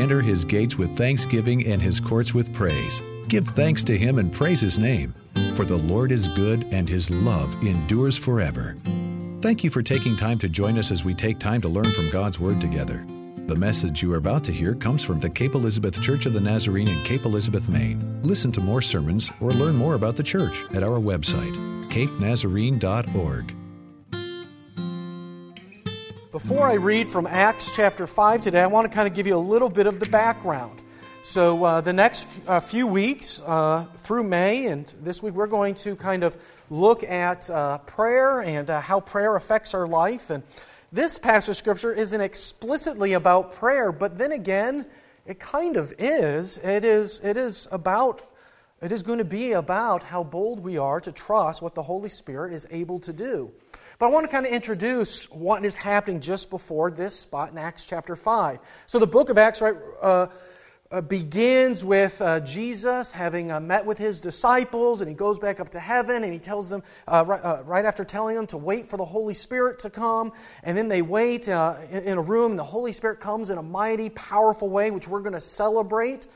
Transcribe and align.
Enter 0.00 0.22
his 0.22 0.46
gates 0.46 0.78
with 0.78 0.96
thanksgiving 0.96 1.66
and 1.66 1.82
his 1.82 2.00
courts 2.00 2.32
with 2.32 2.54
praise. 2.54 3.02
Give 3.28 3.46
thanks 3.46 3.84
to 3.84 3.98
him 3.98 4.18
and 4.18 4.32
praise 4.32 4.58
his 4.58 4.78
name, 4.78 5.14
for 5.54 5.66
the 5.66 5.76
Lord 5.76 6.10
is 6.10 6.26
good 6.28 6.64
and 6.72 6.88
his 6.88 7.10
love 7.10 7.54
endures 7.62 8.16
forever. 8.16 8.78
Thank 9.42 9.62
you 9.62 9.68
for 9.68 9.82
taking 9.82 10.16
time 10.16 10.38
to 10.38 10.48
join 10.48 10.78
us 10.78 10.90
as 10.90 11.04
we 11.04 11.12
take 11.12 11.38
time 11.38 11.60
to 11.60 11.68
learn 11.68 11.84
from 11.84 12.08
God's 12.08 12.40
Word 12.40 12.62
together. 12.62 13.04
The 13.46 13.54
message 13.54 14.02
you 14.02 14.10
are 14.14 14.16
about 14.16 14.42
to 14.44 14.52
hear 14.52 14.74
comes 14.74 15.04
from 15.04 15.20
the 15.20 15.28
Cape 15.28 15.54
Elizabeth 15.54 16.00
Church 16.00 16.24
of 16.24 16.32
the 16.32 16.40
Nazarene 16.40 16.88
in 16.88 17.04
Cape 17.04 17.26
Elizabeth, 17.26 17.68
Maine. 17.68 18.22
Listen 18.22 18.50
to 18.52 18.62
more 18.62 18.80
sermons 18.80 19.30
or 19.38 19.52
learn 19.52 19.76
more 19.76 19.96
about 19.96 20.16
the 20.16 20.22
church 20.22 20.64
at 20.72 20.82
our 20.82 20.98
website, 20.98 21.54
capenazarene.org. 21.90 23.59
Before 26.42 26.66
I 26.66 26.74
read 26.74 27.06
from 27.06 27.26
Acts 27.26 27.70
chapter 27.76 28.06
5 28.06 28.40
today, 28.40 28.62
I 28.62 28.66
want 28.66 28.90
to 28.90 28.94
kind 28.94 29.06
of 29.06 29.12
give 29.12 29.26
you 29.26 29.36
a 29.36 29.38
little 29.38 29.68
bit 29.68 29.86
of 29.86 30.00
the 30.00 30.06
background. 30.06 30.80
So, 31.22 31.62
uh, 31.62 31.80
the 31.82 31.92
next 31.92 32.40
uh, 32.48 32.60
few 32.60 32.86
weeks 32.86 33.42
uh, 33.44 33.84
through 33.98 34.22
May 34.24 34.66
and 34.66 34.86
this 35.02 35.22
week, 35.22 35.34
we're 35.34 35.46
going 35.46 35.74
to 35.76 35.94
kind 35.96 36.24
of 36.24 36.38
look 36.70 37.04
at 37.04 37.48
uh, 37.50 37.78
prayer 37.78 38.40
and 38.40 38.70
uh, 38.70 38.80
how 38.80 39.00
prayer 39.00 39.36
affects 39.36 39.74
our 39.74 39.86
life. 39.86 40.30
And 40.30 40.42
this 40.90 41.18
passage 41.18 41.50
of 41.50 41.56
Scripture 41.58 41.92
isn't 41.92 42.20
explicitly 42.20 43.12
about 43.12 43.52
prayer, 43.52 43.92
but 43.92 44.16
then 44.16 44.32
again, 44.32 44.86
it 45.26 45.38
kind 45.38 45.76
of 45.76 45.92
is. 45.98 46.56
It 46.58 46.86
is, 46.86 47.20
it 47.22 47.36
is 47.36 47.68
about. 47.70 48.22
It 48.80 48.92
is 48.92 49.02
going 49.02 49.18
to 49.18 49.24
be 49.26 49.52
about 49.52 50.04
how 50.04 50.24
bold 50.24 50.60
we 50.60 50.78
are 50.78 51.00
to 51.00 51.12
trust 51.12 51.60
what 51.60 51.74
the 51.74 51.82
Holy 51.82 52.08
Spirit 52.08 52.54
is 52.54 52.66
able 52.70 52.98
to 53.00 53.12
do. 53.12 53.52
But 54.00 54.06
I 54.06 54.08
want 54.12 54.24
to 54.24 54.32
kind 54.32 54.46
of 54.46 54.52
introduce 54.52 55.30
what 55.30 55.62
is 55.62 55.76
happening 55.76 56.22
just 56.22 56.48
before 56.48 56.90
this 56.90 57.14
spot 57.14 57.52
in 57.52 57.58
Acts 57.58 57.84
chapter 57.84 58.16
5. 58.16 58.58
So 58.86 58.98
the 58.98 59.06
book 59.06 59.28
of 59.28 59.36
Acts, 59.36 59.60
right, 59.60 59.74
uh, 60.00 60.28
uh, 60.90 61.02
begins 61.02 61.84
with 61.84 62.18
uh, 62.22 62.40
Jesus 62.40 63.12
having 63.12 63.52
uh, 63.52 63.60
met 63.60 63.84
with 63.84 63.98
his 63.98 64.22
disciples, 64.22 65.02
and 65.02 65.08
he 65.10 65.14
goes 65.14 65.38
back 65.38 65.60
up 65.60 65.68
to 65.72 65.78
heaven 65.78 66.24
and 66.24 66.32
he 66.32 66.38
tells 66.38 66.70
them, 66.70 66.82
uh, 67.06 67.24
right, 67.26 67.44
uh, 67.44 67.62
right, 67.66 67.84
after 67.84 68.02
telling 68.02 68.36
them 68.36 68.46
to 68.46 68.56
wait 68.56 68.86
for 68.86 68.96
the 68.96 69.04
Holy 69.04 69.34
Spirit 69.34 69.80
to 69.80 69.90
come. 69.90 70.32
And 70.62 70.78
then 70.78 70.88
they 70.88 71.02
wait 71.02 71.46
in, 71.46 71.54
in, 71.90 72.16
a 72.16 72.22
room, 72.22 72.52
and 72.52 72.58
the 72.58 72.64
Holy 72.64 72.92
Spirit 72.92 73.20
comes 73.20 73.50
in 73.50 73.58
a 73.58 73.62
mighty, 73.62 74.08
powerful 74.08 74.70
way, 74.70 74.90
which 74.90 75.08
we're 75.08 75.20
going 75.20 75.34
to 75.34 75.40
celebrate 75.40 76.26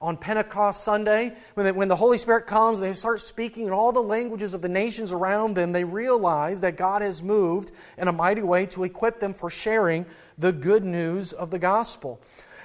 on 0.00 0.16
Pentecost 0.16 0.84
Sunday, 0.84 1.34
when 1.54 1.66
the, 1.66 1.74
when 1.74 1.88
the 1.88 1.96
Holy 1.96 2.18
Spirit 2.18 2.46
comes, 2.46 2.78
they 2.78 2.94
start 2.94 3.20
speaking 3.20 3.66
in 3.66 3.72
all 3.72 3.90
the 3.90 4.00
languages 4.00 4.54
of 4.54 4.62
the 4.62 4.68
nations 4.68 5.10
around 5.10 5.56
them, 5.56 5.72
they 5.72 5.82
realize 5.82 6.60
that 6.60 6.76
God 6.76 7.02
has 7.02 7.22
moved 7.22 7.72
in 7.96 8.06
a 8.06 8.12
mighty 8.12 8.42
way 8.42 8.66
to 8.66 8.84
equip 8.84 9.18
them 9.18 9.34
for 9.34 9.50
sharing 9.50 10.06
the 10.36 10.52
good 10.52 10.84
news 10.84 11.32
of 11.32 11.50
the 11.50 11.58
gospel. 11.58 12.20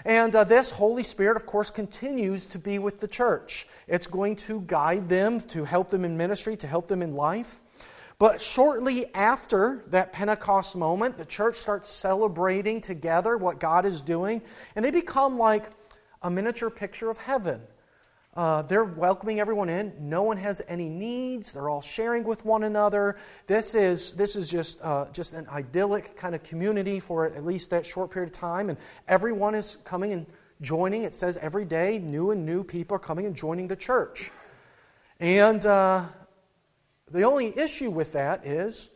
And 0.06 0.36
uh, 0.36 0.44
this 0.44 0.70
Holy 0.70 1.02
Spirit, 1.02 1.38
of 1.38 1.46
course, 1.46 1.72
continues 1.72 2.46
to 2.48 2.60
be 2.60 2.78
with 2.78 3.00
the 3.00 3.08
church. 3.08 3.68
It's 3.88 4.06
going 4.06 4.36
to 4.38 4.62
guide 4.62 5.10
them, 5.10 5.40
to 5.42 5.64
help 5.64 5.90
them 5.90 6.06
in 6.06 6.18
ministry, 6.18 6.56
to 6.58 6.68
help 6.68 6.88
them 6.88 7.02
in 7.02 7.12
life. 7.12 7.62
But 8.20 8.42
shortly 8.42 9.14
after 9.16 9.84
that 9.88 10.14
Pentecost 10.14 10.76
moment, 10.76 11.18
the 11.18 11.26
church 11.26 11.56
starts 11.56 11.90
celebrating 11.90 12.80
together 12.80 13.38
what 13.38 13.60
God 13.60 13.86
is 13.86 14.02
doing, 14.02 14.42
and 14.76 14.86
they 14.86 14.92
become 14.92 15.38
like 15.38 15.66
a 16.24 16.30
miniature 16.30 16.70
picture 16.70 17.10
of 17.10 17.18
heaven. 17.18 17.62
Uh, 18.36 18.64
they're 18.64 18.84
welcoming 18.84 19.40
everyone 19.40 19.70
in. 19.70 19.94
No 20.00 20.24
one 20.24 20.38
has 20.38 20.60
any 20.68 20.90
needs. 20.90 21.52
They're 21.52 21.70
all 21.70 21.82
sharing 21.82 22.24
with 22.24 22.44
one 22.44 22.64
another. 22.64 23.18
This 23.46 23.76
is, 23.76 24.14
this 24.14 24.36
is 24.36 24.50
just, 24.50 24.82
uh, 24.82 25.06
just 25.14 25.34
an 25.34 25.48
idyllic 25.50 26.18
kind 26.18 26.34
of 26.34 26.42
community 26.42 27.00
for 27.00 27.26
at 27.26 27.46
least 27.46 27.70
that 27.70 27.86
short 27.86 28.10
period 28.10 28.30
of 28.30 28.34
time. 28.34 28.70
And 28.70 28.80
everyone 29.08 29.54
is 29.54 29.78
coming 29.84 30.14
and 30.14 30.26
joining. 30.62 31.04
It 31.04 31.14
says 31.14 31.38
every 31.38 31.66
day, 31.66 32.00
new 32.00 32.32
and 32.32 32.44
new 32.44 32.64
people 32.64 32.96
are 32.96 33.00
coming 33.00 33.28
and 33.28 33.36
joining 33.36 33.68
the 33.68 33.76
church. 33.76 34.32
And 35.20 35.64
uh, 35.64 36.06
the 37.12 37.24
only 37.24 37.56
issue 37.56 37.92
with 37.92 38.14
that 38.14 38.48
is 38.48 38.90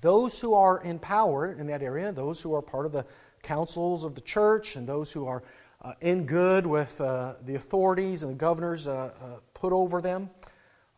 those 0.00 0.40
who 0.40 0.54
are 0.54 0.80
in 0.80 1.00
power 1.00 1.52
in 1.52 1.66
that 1.66 1.82
area, 1.82 2.12
those 2.12 2.40
who 2.40 2.54
are 2.54 2.62
part 2.62 2.86
of 2.86 2.92
the 2.92 3.04
councils 3.42 4.04
of 4.04 4.14
the 4.14 4.20
church, 4.20 4.76
and 4.76 4.86
those 4.86 5.10
who 5.10 5.26
are 5.26 5.42
uh, 5.84 5.92
in 6.00 6.24
good 6.24 6.66
with 6.66 7.00
uh, 7.00 7.34
the 7.44 7.54
authorities 7.54 8.22
and 8.22 8.32
the 8.32 8.36
governors 8.36 8.86
uh, 8.86 9.10
uh 9.20 9.26
put 9.52 9.72
over 9.72 10.00
them 10.00 10.30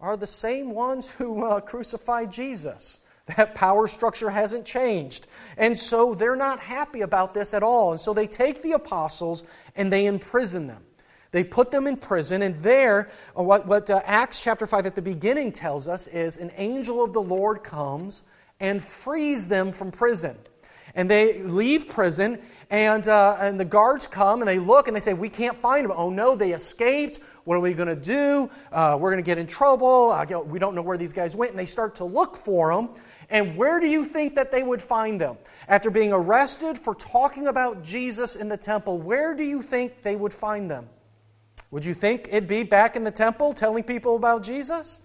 are 0.00 0.16
the 0.16 0.26
same 0.26 0.70
ones 0.70 1.10
who 1.10 1.44
uh, 1.44 1.60
crucified 1.60 2.30
Jesus. 2.30 3.00
That 3.36 3.56
power 3.56 3.88
structure 3.88 4.30
hasn't 4.30 4.64
changed. 4.64 5.26
And 5.58 5.76
so 5.76 6.14
they're 6.14 6.36
not 6.36 6.60
happy 6.60 7.00
about 7.00 7.34
this 7.34 7.54
at 7.54 7.64
all. 7.64 7.90
And 7.90 8.00
so 8.00 8.14
they 8.14 8.28
take 8.28 8.62
the 8.62 8.72
apostles 8.72 9.42
and 9.74 9.92
they 9.92 10.06
imprison 10.06 10.68
them. 10.68 10.84
They 11.32 11.42
put 11.42 11.72
them 11.72 11.88
in 11.88 11.96
prison, 11.96 12.40
and 12.40 12.58
there, 12.62 13.10
uh, 13.36 13.42
what, 13.42 13.66
what 13.66 13.90
Acts 13.90 14.40
chapter 14.40 14.66
5 14.66 14.86
at 14.86 14.94
the 14.94 15.02
beginning 15.02 15.50
tells 15.50 15.88
us 15.88 16.06
is 16.06 16.38
an 16.38 16.52
angel 16.56 17.02
of 17.02 17.12
the 17.12 17.20
Lord 17.20 17.64
comes 17.64 18.22
and 18.60 18.82
frees 18.82 19.48
them 19.48 19.72
from 19.72 19.90
prison. 19.90 20.36
And 20.96 21.08
they 21.08 21.42
leave 21.42 21.88
prison, 21.88 22.40
and, 22.70 23.06
uh, 23.06 23.36
and 23.38 23.60
the 23.60 23.64
guards 23.64 24.08
come 24.08 24.40
and 24.40 24.48
they 24.48 24.58
look 24.58 24.88
and 24.88 24.96
they 24.96 25.00
say, 25.00 25.14
We 25.14 25.28
can't 25.28 25.56
find 25.56 25.84
them. 25.84 25.92
Oh 25.96 26.10
no, 26.10 26.34
they 26.34 26.52
escaped. 26.52 27.20
What 27.44 27.56
are 27.56 27.60
we 27.60 27.74
going 27.74 27.88
to 27.88 27.94
do? 27.94 28.50
Uh, 28.72 28.96
we're 28.98 29.10
going 29.12 29.22
to 29.22 29.26
get 29.26 29.38
in 29.38 29.46
trouble. 29.46 30.10
Uh, 30.10 30.24
we 30.42 30.58
don't 30.58 30.74
know 30.74 30.82
where 30.82 30.98
these 30.98 31.12
guys 31.12 31.36
went. 31.36 31.52
And 31.52 31.58
they 31.58 31.66
start 31.66 31.94
to 31.96 32.04
look 32.04 32.36
for 32.36 32.74
them. 32.74 32.88
And 33.30 33.56
where 33.56 33.78
do 33.78 33.86
you 33.86 34.04
think 34.04 34.34
that 34.34 34.50
they 34.50 34.64
would 34.64 34.82
find 34.82 35.20
them? 35.20 35.36
After 35.68 35.90
being 35.90 36.12
arrested 36.12 36.76
for 36.76 36.94
talking 36.94 37.46
about 37.46 37.84
Jesus 37.84 38.34
in 38.34 38.48
the 38.48 38.56
temple, 38.56 38.98
where 38.98 39.34
do 39.34 39.44
you 39.44 39.62
think 39.62 40.02
they 40.02 40.16
would 40.16 40.34
find 40.34 40.68
them? 40.68 40.88
Would 41.70 41.84
you 41.84 41.94
think 41.94 42.28
it'd 42.28 42.48
be 42.48 42.62
back 42.62 42.96
in 42.96 43.04
the 43.04 43.10
temple 43.10 43.52
telling 43.52 43.84
people 43.84 44.16
about 44.16 44.42
Jesus? 44.42 45.02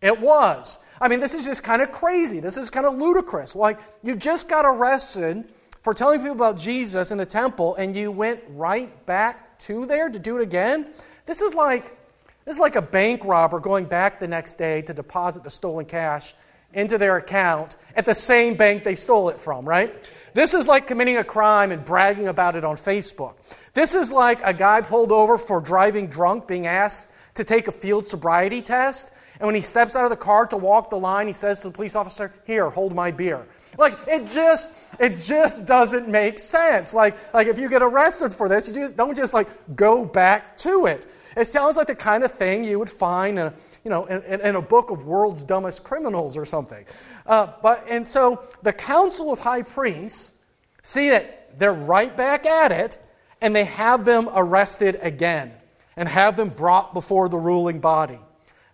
It 0.00 0.20
was. 0.20 0.78
I 1.00 1.08
mean, 1.08 1.20
this 1.20 1.34
is 1.34 1.44
just 1.44 1.62
kind 1.62 1.82
of 1.82 1.92
crazy. 1.92 2.40
This 2.40 2.56
is 2.56 2.70
kind 2.70 2.86
of 2.86 2.96
ludicrous. 2.96 3.54
Like, 3.54 3.78
you 4.02 4.16
just 4.16 4.48
got 4.48 4.64
arrested 4.64 5.52
for 5.82 5.94
telling 5.94 6.20
people 6.20 6.34
about 6.34 6.58
Jesus 6.58 7.10
in 7.10 7.18
the 7.18 7.26
temple 7.26 7.76
and 7.76 7.94
you 7.94 8.10
went 8.10 8.40
right 8.48 9.06
back 9.06 9.58
to 9.60 9.86
there 9.86 10.08
to 10.08 10.18
do 10.18 10.36
it 10.38 10.42
again. 10.42 10.90
This 11.26 11.40
is 11.40 11.54
like 11.54 11.96
this 12.44 12.54
is 12.54 12.60
like 12.60 12.76
a 12.76 12.82
bank 12.82 13.24
robber 13.24 13.58
going 13.58 13.86
back 13.86 14.20
the 14.20 14.28
next 14.28 14.54
day 14.54 14.82
to 14.82 14.94
deposit 14.94 15.42
the 15.42 15.50
stolen 15.50 15.84
cash 15.84 16.34
into 16.72 16.98
their 16.98 17.16
account 17.16 17.76
at 17.96 18.04
the 18.04 18.14
same 18.14 18.56
bank 18.56 18.84
they 18.84 18.94
stole 18.94 19.28
it 19.28 19.38
from, 19.38 19.64
right? 19.64 19.94
This 20.34 20.54
is 20.54 20.68
like 20.68 20.86
committing 20.86 21.16
a 21.16 21.24
crime 21.24 21.72
and 21.72 21.84
bragging 21.84 22.28
about 22.28 22.56
it 22.56 22.64
on 22.64 22.76
Facebook. 22.76 23.34
This 23.72 23.94
is 23.94 24.12
like 24.12 24.40
a 24.44 24.52
guy 24.52 24.80
pulled 24.80 25.10
over 25.10 25.38
for 25.38 25.60
driving 25.60 26.08
drunk 26.08 26.46
being 26.46 26.66
asked 26.66 27.08
to 27.34 27.44
take 27.44 27.68
a 27.68 27.72
field 27.72 28.06
sobriety 28.06 28.60
test. 28.62 29.10
And 29.38 29.46
when 29.46 29.54
he 29.54 29.60
steps 29.60 29.94
out 29.94 30.04
of 30.04 30.10
the 30.10 30.16
car 30.16 30.46
to 30.46 30.56
walk 30.56 30.90
the 30.90 30.98
line, 30.98 31.26
he 31.26 31.32
says 31.32 31.60
to 31.60 31.68
the 31.68 31.72
police 31.72 31.94
officer, 31.94 32.32
Here, 32.46 32.70
hold 32.70 32.94
my 32.94 33.10
beer. 33.10 33.46
Like 33.78 33.98
it 34.06 34.26
just 34.26 34.70
it 34.98 35.18
just 35.18 35.66
doesn't 35.66 36.08
make 36.08 36.38
sense. 36.38 36.94
Like 36.94 37.16
like 37.34 37.46
if 37.46 37.58
you 37.58 37.68
get 37.68 37.82
arrested 37.82 38.32
for 38.32 38.48
this, 38.48 38.68
you 38.68 38.74
just, 38.74 38.96
don't 38.96 39.16
just 39.16 39.34
like 39.34 39.48
go 39.76 40.04
back 40.04 40.56
to 40.58 40.86
it. 40.86 41.06
It 41.36 41.46
sounds 41.46 41.76
like 41.76 41.86
the 41.86 41.94
kind 41.94 42.24
of 42.24 42.32
thing 42.32 42.64
you 42.64 42.78
would 42.78 42.88
find, 42.88 43.38
in, 43.38 43.52
you 43.84 43.90
know, 43.90 44.06
in, 44.06 44.40
in, 44.40 44.56
a 44.56 44.62
book 44.62 44.90
of 44.90 45.04
world's 45.04 45.42
dumbest 45.42 45.84
criminals 45.84 46.34
or 46.34 46.46
something. 46.46 46.86
Uh, 47.26 47.48
but 47.62 47.84
and 47.90 48.08
so 48.08 48.42
the 48.62 48.72
council 48.72 49.30
of 49.30 49.38
high 49.38 49.60
priests 49.60 50.32
see 50.82 51.10
that 51.10 51.58
they're 51.58 51.74
right 51.74 52.16
back 52.16 52.46
at 52.46 52.72
it, 52.72 52.98
and 53.42 53.54
they 53.54 53.64
have 53.64 54.06
them 54.06 54.30
arrested 54.34 54.98
again 55.02 55.52
and 55.94 56.08
have 56.08 56.38
them 56.38 56.48
brought 56.48 56.94
before 56.94 57.28
the 57.28 57.38
ruling 57.38 57.80
body. 57.80 58.18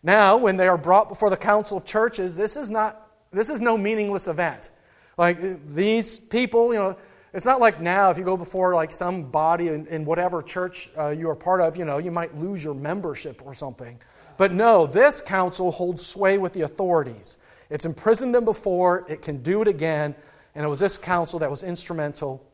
Now, 0.03 0.37
when 0.37 0.57
they 0.57 0.67
are 0.67 0.79
brought 0.79 1.09
before 1.09 1.31
the 1.31 1.37
council 1.37 1.77
of 1.77 1.85
churches, 1.85 2.37
this 2.37 2.57
is 2.57 2.71
not 2.71 3.09
this 3.33 3.49
is 3.49 3.61
no 3.61 3.79
meaningless 3.79 4.29
event. 4.29 4.71
Like 5.17 5.75
these 5.75 6.19
people, 6.19 6.73
you 6.73 6.79
know, 6.79 6.97
it's 7.33 7.47
not 7.47 7.61
like 7.61 7.81
now 7.81 8.11
if 8.11 8.19
you 8.19 8.25
go 8.25 8.37
before 8.37 8.75
like 8.75 8.93
some 8.93 9.31
body 9.31 9.69
in, 9.69 9.87
in 9.87 10.05
whatever 10.05 10.43
church 10.43 10.91
uh, 10.99 11.09
you 11.09 11.31
are 11.31 11.35
part 11.35 11.61
of, 11.61 11.77
you 11.77 11.85
know, 11.85 11.99
you 11.99 12.11
might 12.11 12.37
lose 12.37 12.63
your 12.63 12.75
membership 12.75 13.41
or 13.45 13.55
something. 13.55 13.99
But 14.37 14.53
no, 14.53 14.87
this 14.87 15.23
council 15.23 15.71
holds 15.71 16.05
sway 16.05 16.39
with 16.39 16.53
the 16.53 16.63
authorities. 16.63 17.39
It's 17.71 17.87
imprisoned 17.87 18.35
them 18.35 18.45
before, 18.45 19.07
it 19.09 19.23
can 19.23 19.43
do 19.43 19.63
it 19.63 19.69
again, 19.69 20.15
and 20.55 20.65
it 20.65 20.69
was 20.69 20.79
this 20.79 20.99
council 20.99 21.39
that 21.39 21.51
was 21.51 21.63
instrumental 21.63 22.45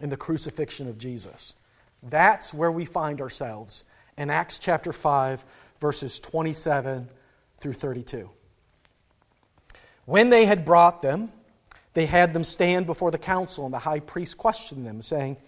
in 0.00 0.10
the 0.10 0.16
crucifixion 0.16 0.88
of 0.88 0.98
Jesus. 0.98 1.54
That's 2.02 2.52
where 2.52 2.70
we 2.70 2.84
find 2.84 3.20
ourselves 3.20 3.84
in 4.18 4.28
Acts 4.28 4.58
chapter 4.58 4.92
5, 4.92 5.44
verses 5.82 6.20
27 6.20 7.08
through 7.58 7.72
32. 7.72 8.30
When 10.04 10.30
they 10.30 10.46
had 10.46 10.64
brought 10.64 11.02
them, 11.02 11.32
they 11.94 12.06
had 12.06 12.32
them 12.32 12.44
stand 12.44 12.86
before 12.86 13.10
the 13.10 13.18
council, 13.18 13.64
and 13.64 13.74
the 13.74 13.80
high 13.80 13.98
priest 13.98 14.38
questioned 14.38 14.86
them, 14.86 15.02
saying, 15.02 15.38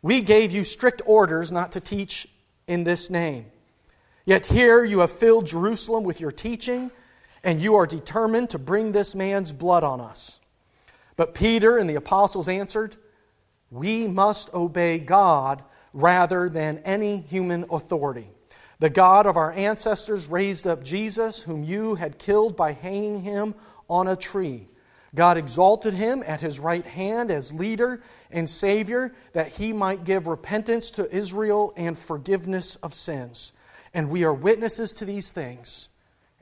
We 0.00 0.22
gave 0.22 0.52
you 0.52 0.62
strict 0.62 1.02
orders 1.04 1.50
not 1.50 1.72
to 1.72 1.80
teach 1.80 2.28
in 2.68 2.84
this 2.84 3.10
name. 3.10 3.46
Yet 4.24 4.46
here 4.46 4.84
you 4.84 5.00
have 5.00 5.10
filled 5.10 5.46
Jerusalem 5.46 6.04
with 6.04 6.20
your 6.20 6.32
teaching, 6.32 6.92
and 7.42 7.60
you 7.60 7.74
are 7.74 7.86
determined 7.86 8.50
to 8.50 8.58
bring 8.60 8.92
this 8.92 9.14
man's 9.16 9.50
blood 9.50 9.82
on 9.82 10.00
us. 10.00 10.38
But 11.16 11.34
Peter 11.34 11.78
and 11.78 11.90
the 11.90 11.96
apostles 11.96 12.46
answered, 12.46 12.94
We 13.72 14.06
must 14.06 14.54
obey 14.54 14.98
God 14.98 15.64
rather 15.92 16.48
than 16.48 16.78
any 16.84 17.18
human 17.22 17.66
authority. 17.70 18.28
The 18.80 18.90
God 18.90 19.26
of 19.26 19.36
our 19.36 19.52
ancestors 19.52 20.26
raised 20.26 20.66
up 20.66 20.82
Jesus, 20.82 21.42
whom 21.42 21.62
you 21.62 21.94
had 21.94 22.18
killed 22.18 22.56
by 22.56 22.72
hanging 22.72 23.20
him 23.20 23.54
on 23.88 24.08
a 24.08 24.16
tree. 24.16 24.68
God 25.14 25.36
exalted 25.36 25.94
him 25.94 26.24
at 26.26 26.40
his 26.40 26.58
right 26.58 26.84
hand 26.84 27.30
as 27.30 27.52
leader 27.52 28.00
and 28.32 28.50
Savior, 28.50 29.14
that 29.32 29.48
he 29.48 29.72
might 29.72 30.04
give 30.04 30.26
repentance 30.26 30.90
to 30.92 31.14
Israel 31.14 31.72
and 31.76 31.96
forgiveness 31.96 32.74
of 32.76 32.94
sins. 32.94 33.52
And 33.92 34.10
we 34.10 34.24
are 34.24 34.34
witnesses 34.34 34.92
to 34.94 35.04
these 35.04 35.30
things, 35.30 35.88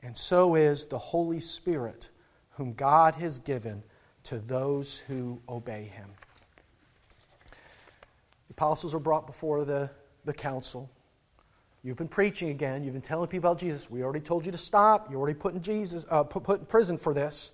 and 0.01 0.17
so 0.17 0.55
is 0.55 0.85
the 0.85 0.97
Holy 0.97 1.39
Spirit, 1.39 2.09
whom 2.51 2.73
God 2.73 3.13
has 3.15 3.37
given 3.37 3.83
to 4.23 4.39
those 4.39 4.97
who 4.97 5.39
obey 5.47 5.83
him. 5.83 6.09
The 8.47 8.53
apostles 8.53 8.95
are 8.95 8.99
brought 8.99 9.27
before 9.27 9.65
the, 9.65 9.91
the 10.25 10.33
council. 10.33 10.89
You've 11.85 11.97
been 11.97 12.07
preaching 12.07 12.49
again. 12.49 12.81
You've 12.81 12.93
been 12.93 13.01
telling 13.01 13.27
people 13.27 13.49
about 13.49 13.59
Jesus. 13.59 13.89
We 13.89 14.03
already 14.03 14.21
told 14.21 14.45
you 14.45 14.53
to 14.53 14.57
stop. 14.57 15.11
You're 15.11 15.19
already 15.19 15.37
put 15.37 15.53
in, 15.53 15.61
Jesus, 15.61 16.05
uh, 16.09 16.23
put, 16.23 16.43
put 16.43 16.61
in 16.61 16.65
prison 16.65 16.97
for 16.97 17.13
this. 17.13 17.51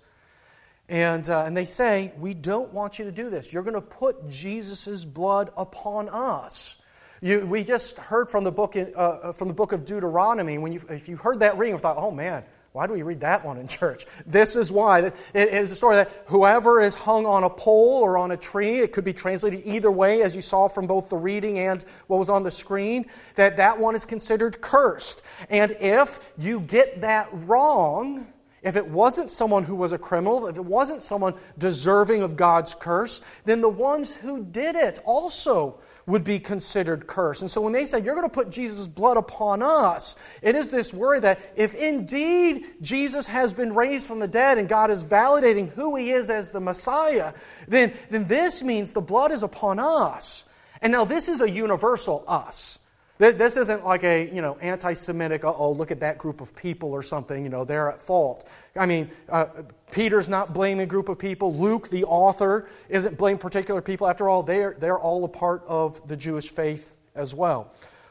And, 0.88 1.28
uh, 1.28 1.44
and 1.44 1.56
they 1.56 1.64
say, 1.64 2.12
We 2.16 2.34
don't 2.34 2.72
want 2.72 3.00
you 3.00 3.04
to 3.06 3.12
do 3.12 3.28
this. 3.28 3.52
You're 3.52 3.64
going 3.64 3.74
to 3.74 3.80
put 3.80 4.28
Jesus' 4.28 5.04
blood 5.04 5.50
upon 5.56 6.08
us. 6.10 6.78
You, 7.20 7.40
we 7.40 7.64
just 7.64 7.98
heard 7.98 8.30
from 8.30 8.44
the, 8.44 8.52
book 8.52 8.76
in, 8.76 8.92
uh, 8.94 8.98
uh, 8.98 9.32
from 9.32 9.48
the 9.48 9.54
book 9.54 9.72
of 9.72 9.84
Deuteronomy. 9.84 10.58
When 10.58 10.72
you, 10.72 10.80
if 10.88 11.08
you 11.08 11.16
heard 11.16 11.40
that 11.40 11.58
reading, 11.58 11.74
you 11.74 11.78
thought, 11.78 11.96
oh 11.98 12.12
man, 12.12 12.44
why 12.72 12.86
do 12.86 12.92
we 12.92 13.02
read 13.02 13.20
that 13.20 13.44
one 13.44 13.56
in 13.56 13.66
church? 13.66 14.06
This 14.26 14.54
is 14.54 14.70
why. 14.70 15.00
It 15.00 15.14
is 15.34 15.72
a 15.72 15.74
story 15.74 15.96
that 15.96 16.22
whoever 16.26 16.80
is 16.80 16.94
hung 16.94 17.26
on 17.26 17.42
a 17.42 17.50
pole 17.50 18.00
or 18.00 18.16
on 18.16 18.30
a 18.30 18.36
tree, 18.36 18.78
it 18.78 18.92
could 18.92 19.02
be 19.02 19.12
translated 19.12 19.62
either 19.64 19.90
way, 19.90 20.22
as 20.22 20.36
you 20.36 20.40
saw 20.40 20.68
from 20.68 20.86
both 20.86 21.08
the 21.08 21.16
reading 21.16 21.58
and 21.58 21.84
what 22.06 22.18
was 22.18 22.30
on 22.30 22.44
the 22.44 22.50
screen, 22.50 23.06
that 23.34 23.56
that 23.56 23.76
one 23.76 23.96
is 23.96 24.04
considered 24.04 24.60
cursed. 24.60 25.22
And 25.48 25.72
if 25.80 26.32
you 26.38 26.60
get 26.60 27.00
that 27.00 27.28
wrong, 27.32 28.28
if 28.62 28.76
it 28.76 28.86
wasn't 28.86 29.30
someone 29.30 29.64
who 29.64 29.74
was 29.74 29.90
a 29.90 29.98
criminal, 29.98 30.46
if 30.46 30.56
it 30.56 30.64
wasn't 30.64 31.02
someone 31.02 31.34
deserving 31.58 32.22
of 32.22 32.36
God's 32.36 32.76
curse, 32.76 33.20
then 33.46 33.62
the 33.62 33.68
ones 33.68 34.14
who 34.14 34.44
did 34.44 34.76
it 34.76 35.00
also 35.04 35.80
would 36.06 36.24
be 36.24 36.38
considered 36.38 37.06
cursed. 37.06 37.42
And 37.42 37.50
so 37.50 37.60
when 37.60 37.72
they 37.72 37.84
say, 37.84 38.00
You're 38.02 38.14
going 38.14 38.28
to 38.28 38.32
put 38.32 38.50
Jesus' 38.50 38.86
blood 38.86 39.16
upon 39.16 39.62
us, 39.62 40.16
it 40.42 40.54
is 40.54 40.70
this 40.70 40.92
worry 40.92 41.20
that 41.20 41.40
if 41.56 41.74
indeed 41.74 42.66
Jesus 42.80 43.26
has 43.26 43.52
been 43.52 43.74
raised 43.74 44.06
from 44.06 44.18
the 44.18 44.28
dead 44.28 44.58
and 44.58 44.68
God 44.68 44.90
is 44.90 45.04
validating 45.04 45.70
who 45.70 45.96
he 45.96 46.10
is 46.10 46.30
as 46.30 46.50
the 46.50 46.60
Messiah, 46.60 47.32
then, 47.68 47.92
then 48.08 48.24
this 48.24 48.62
means 48.62 48.92
the 48.92 49.00
blood 49.00 49.32
is 49.32 49.42
upon 49.42 49.78
us. 49.78 50.44
And 50.82 50.92
now 50.92 51.04
this 51.04 51.28
is 51.28 51.40
a 51.40 51.50
universal 51.50 52.24
us. 52.26 52.78
This 53.20 53.58
isn't 53.58 53.84
like 53.84 54.02
a, 54.02 54.34
you 54.34 54.40
know, 54.40 54.56
anti-Semitic, 54.62 55.44
oh, 55.44 55.72
look 55.72 55.90
at 55.90 56.00
that 56.00 56.16
group 56.16 56.40
of 56.40 56.56
people 56.56 56.90
or 56.90 57.02
something, 57.02 57.44
you 57.44 57.50
know, 57.50 57.66
they're 57.66 57.90
at 57.90 58.00
fault. 58.00 58.48
I 58.74 58.86
mean, 58.86 59.10
uh, 59.28 59.44
Peter's 59.92 60.26
not 60.26 60.54
blaming 60.54 60.84
a 60.84 60.86
group 60.86 61.10
of 61.10 61.18
people. 61.18 61.54
Luke, 61.54 61.90
the 61.90 62.04
author, 62.04 62.66
isn't 62.88 63.18
blaming 63.18 63.36
particular 63.36 63.82
people. 63.82 64.08
After 64.08 64.26
all, 64.26 64.42
they're, 64.42 64.74
they're 64.78 64.98
all 64.98 65.22
a 65.24 65.28
part 65.28 65.62
of 65.68 66.08
the 66.08 66.16
Jewish 66.16 66.48
faith 66.48 66.96
as 67.14 67.34
well. 67.34 67.70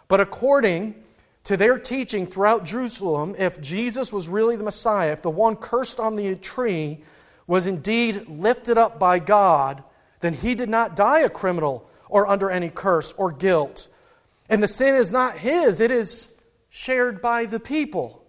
But 0.09 0.19
according 0.19 0.93
to 1.45 1.57
their 1.57 1.79
teaching 1.79 2.27
throughout 2.27 2.63
Jerusalem, 2.63 3.35
if 3.39 3.59
Jesus 3.59 4.13
was 4.13 4.27
really 4.27 4.57
the 4.57 4.63
Messiah, 4.63 5.11
if 5.11 5.23
the 5.23 5.31
one 5.31 5.55
cursed 5.55 5.99
on 5.99 6.17
the 6.17 6.35
tree 6.35 6.99
was 7.47 7.65
indeed 7.65 8.27
lifted 8.29 8.77
up 8.77 8.99
by 8.99 9.17
God, 9.17 9.83
then 10.19 10.35
he 10.35 10.53
did 10.53 10.69
not 10.69 10.95
die 10.95 11.21
a 11.21 11.29
criminal 11.29 11.89
or 12.09 12.27
under 12.27 12.51
any 12.51 12.69
curse 12.69 13.11
or 13.13 13.31
guilt 13.31 13.87
and 14.49 14.61
the 14.61 14.67
sin 14.67 14.95
is 14.95 15.11
not 15.11 15.37
his, 15.37 15.79
it 15.79 15.91
is 15.91 16.29
shared 16.69 17.21
by 17.21 17.45
the 17.45 17.59
people. 17.59 18.25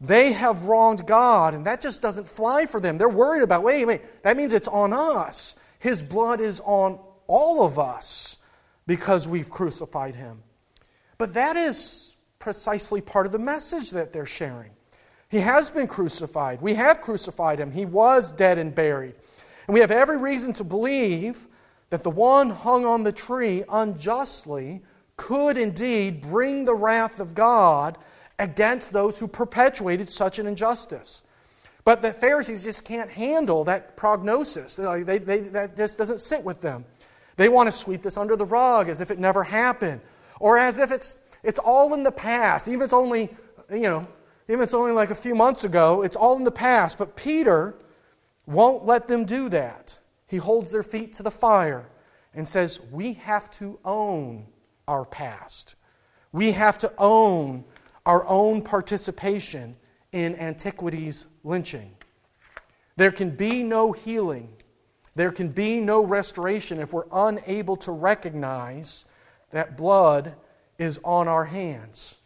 They 0.00 0.32
have 0.32 0.64
wronged 0.64 1.06
God, 1.06 1.54
and 1.54 1.64
that 1.66 1.80
just 1.80 2.02
doesn't 2.02 2.28
fly 2.28 2.66
for 2.66 2.80
them. 2.80 2.98
They're 2.98 3.08
worried 3.08 3.42
about, 3.42 3.62
wait, 3.62 3.84
wait, 3.84 4.22
that 4.24 4.36
means 4.36 4.52
it's 4.52 4.68
on 4.68 4.92
us. 4.92 5.54
His 5.78 6.02
blood 6.02 6.40
is 6.40 6.60
on 6.64 6.98
all 7.28 7.64
of 7.64 7.78
us 7.78 8.38
because 8.86 9.28
we've 9.28 9.50
crucified 9.50 10.16
him. 10.16 10.42
But 11.18 11.34
that 11.34 11.56
is 11.56 12.16
precisely 12.40 13.00
part 13.00 13.26
of 13.26 13.32
the 13.32 13.38
message 13.38 13.90
that 13.90 14.12
they're 14.12 14.26
sharing. 14.26 14.70
He 15.28 15.38
has 15.38 15.70
been 15.70 15.86
crucified. 15.86 16.60
We 16.60 16.74
have 16.74 17.00
crucified 17.00 17.60
him. 17.60 17.70
He 17.70 17.84
was 17.84 18.32
dead 18.32 18.58
and 18.58 18.74
buried. 18.74 19.14
And 19.66 19.74
we 19.74 19.80
have 19.80 19.92
every 19.92 20.16
reason 20.16 20.52
to 20.54 20.64
believe 20.64 21.46
that 21.90 22.02
the 22.02 22.10
one 22.10 22.50
hung 22.50 22.84
on 22.84 23.04
the 23.04 23.12
tree 23.12 23.62
unjustly 23.68 24.82
could 25.16 25.56
indeed 25.56 26.20
bring 26.20 26.64
the 26.64 26.74
wrath 26.74 27.20
of 27.20 27.34
God 27.34 27.98
against 28.38 28.92
those 28.92 29.18
who 29.18 29.28
perpetuated 29.28 30.10
such 30.10 30.38
an 30.38 30.46
injustice. 30.46 31.22
But 31.84 32.02
the 32.02 32.12
Pharisees 32.12 32.62
just 32.62 32.84
can't 32.84 33.10
handle 33.10 33.64
that 33.64 33.96
prognosis. 33.96 34.76
They, 34.76 35.18
they, 35.18 35.40
that 35.40 35.76
just 35.76 35.98
doesn't 35.98 36.20
sit 36.20 36.42
with 36.42 36.60
them. 36.60 36.84
They 37.36 37.48
want 37.48 37.66
to 37.68 37.72
sweep 37.72 38.02
this 38.02 38.16
under 38.16 38.36
the 38.36 38.44
rug 38.44 38.88
as 38.88 39.00
if 39.00 39.10
it 39.10 39.18
never 39.18 39.42
happened, 39.42 40.00
or 40.38 40.58
as 40.58 40.78
if 40.78 40.90
it's, 40.92 41.18
it's 41.42 41.58
all 41.58 41.94
in 41.94 42.02
the 42.02 42.12
past. 42.12 42.68
Even 42.68 42.80
if 42.80 42.84
it's 42.84 42.92
only, 42.92 43.30
you 43.70 43.82
know, 43.82 44.06
even 44.48 44.60
if 44.60 44.66
it's 44.66 44.74
only 44.74 44.92
like 44.92 45.10
a 45.10 45.14
few 45.14 45.34
months 45.34 45.64
ago, 45.64 46.02
it's 46.02 46.16
all 46.16 46.36
in 46.36 46.44
the 46.44 46.52
past. 46.52 46.98
But 46.98 47.16
Peter 47.16 47.74
won't 48.46 48.84
let 48.84 49.08
them 49.08 49.24
do 49.24 49.48
that. 49.48 49.98
He 50.26 50.36
holds 50.36 50.70
their 50.70 50.82
feet 50.82 51.12
to 51.14 51.22
the 51.22 51.30
fire 51.30 51.88
and 52.34 52.46
says, 52.46 52.80
We 52.90 53.14
have 53.14 53.50
to 53.52 53.78
own 53.84 54.46
our 54.88 55.04
past. 55.04 55.74
We 56.32 56.52
have 56.52 56.78
to 56.78 56.92
own 56.98 57.64
our 58.04 58.26
own 58.26 58.62
participation 58.62 59.76
in 60.12 60.34
antiquity's 60.36 61.26
lynching. 61.44 61.94
There 62.96 63.12
can 63.12 63.30
be 63.30 63.62
no 63.62 63.92
healing, 63.92 64.48
there 65.14 65.32
can 65.32 65.48
be 65.48 65.80
no 65.80 66.04
restoration 66.04 66.78
if 66.78 66.92
we're 66.92 67.04
unable 67.12 67.76
to 67.78 67.92
recognize 67.92 69.04
that 69.50 69.76
blood 69.76 70.34
is 70.78 70.98
on 71.04 71.28
our 71.28 71.44
hands. 71.44 72.18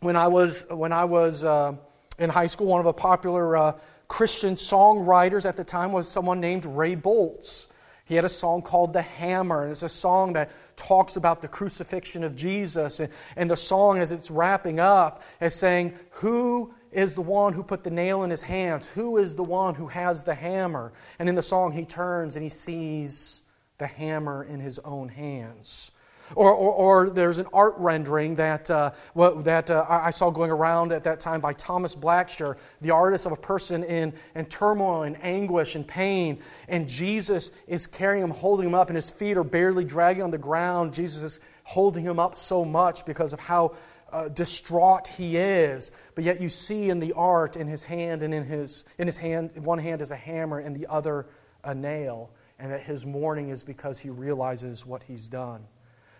When 0.00 0.16
I 0.16 0.28
was, 0.28 0.66
when 0.68 0.92
I 0.92 1.04
was 1.04 1.44
uh, 1.44 1.74
in 2.18 2.30
high 2.30 2.46
school, 2.46 2.66
one 2.66 2.80
of 2.80 2.84
the 2.84 2.92
popular 2.92 3.56
uh, 3.56 3.78
Christian 4.08 4.54
songwriters 4.54 5.46
at 5.46 5.56
the 5.56 5.64
time 5.64 5.92
was 5.92 6.06
someone 6.06 6.40
named 6.40 6.66
Ray 6.66 6.94
Boltz. 6.94 7.68
He 8.06 8.16
had 8.16 8.24
a 8.24 8.28
song 8.30 8.62
called 8.62 8.92
The 8.92 9.02
Hammer, 9.02 9.62
and 9.62 9.70
it's 9.70 9.82
a 9.82 9.88
song 9.88 10.34
that 10.34 10.50
talks 10.76 11.16
about 11.16 11.40
the 11.40 11.48
crucifixion 11.48 12.22
of 12.22 12.36
Jesus. 12.36 13.00
And, 13.00 13.10
and 13.36 13.50
the 13.50 13.56
song, 13.56 13.98
as 13.98 14.12
it's 14.12 14.30
wrapping 14.30 14.78
up, 14.78 15.22
is 15.40 15.54
saying, 15.54 15.94
Who 16.10 16.74
is 16.92 17.14
the 17.14 17.22
one 17.22 17.54
who 17.54 17.62
put 17.62 17.82
the 17.82 17.90
nail 17.90 18.22
in 18.22 18.30
his 18.30 18.42
hands? 18.42 18.90
Who 18.90 19.16
is 19.16 19.34
the 19.34 19.42
one 19.42 19.74
who 19.74 19.88
has 19.88 20.22
the 20.22 20.34
hammer? 20.34 20.92
And 21.18 21.28
in 21.28 21.34
the 21.34 21.42
song, 21.42 21.72
he 21.72 21.84
turns 21.84 22.36
and 22.36 22.42
he 22.42 22.50
sees 22.50 23.42
the 23.78 23.86
hammer 23.86 24.44
in 24.44 24.60
his 24.60 24.78
own 24.80 25.08
hands. 25.08 25.90
Or, 26.34 26.52
or, 26.52 26.72
or, 26.72 27.10
there's 27.10 27.38
an 27.38 27.46
art 27.52 27.74
rendering 27.76 28.36
that, 28.36 28.70
uh, 28.70 28.92
that 29.14 29.70
uh, 29.70 29.84
I 29.88 30.10
saw 30.10 30.30
going 30.30 30.50
around 30.50 30.92
at 30.92 31.04
that 31.04 31.20
time 31.20 31.40
by 31.40 31.52
Thomas 31.52 31.94
Blackshear, 31.94 32.56
the 32.80 32.90
artist 32.90 33.26
of 33.26 33.32
a 33.32 33.36
person 33.36 33.84
in, 33.84 34.14
in 34.34 34.46
turmoil 34.46 35.02
and 35.02 35.22
anguish 35.22 35.74
and 35.74 35.86
pain. 35.86 36.38
And 36.68 36.88
Jesus 36.88 37.50
is 37.66 37.86
carrying 37.86 38.24
him, 38.24 38.30
holding 38.30 38.66
him 38.66 38.74
up, 38.74 38.88
and 38.88 38.96
his 38.96 39.10
feet 39.10 39.36
are 39.36 39.44
barely 39.44 39.84
dragging 39.84 40.22
on 40.22 40.30
the 40.30 40.38
ground. 40.38 40.94
Jesus 40.94 41.22
is 41.22 41.40
holding 41.62 42.04
him 42.04 42.18
up 42.18 42.36
so 42.36 42.64
much 42.64 43.04
because 43.04 43.32
of 43.32 43.40
how 43.40 43.74
uh, 44.10 44.28
distraught 44.28 45.08
he 45.08 45.36
is. 45.36 45.90
But 46.14 46.24
yet 46.24 46.40
you 46.40 46.48
see 46.48 46.88
in 46.88 47.00
the 47.00 47.12
art 47.12 47.56
in 47.56 47.66
his 47.66 47.82
hand 47.82 48.22
and 48.22 48.32
in 48.32 48.44
his, 48.44 48.84
in 48.98 49.06
his 49.06 49.16
hand, 49.16 49.52
one 49.64 49.78
hand 49.78 50.00
is 50.00 50.10
a 50.10 50.16
hammer 50.16 50.58
and 50.58 50.74
the 50.74 50.86
other 50.86 51.26
a 51.62 51.74
nail. 51.74 52.30
And 52.58 52.72
that 52.72 52.82
his 52.82 53.04
mourning 53.04 53.48
is 53.48 53.62
because 53.62 53.98
he 53.98 54.10
realizes 54.10 54.86
what 54.86 55.02
he's 55.02 55.28
done 55.28 55.66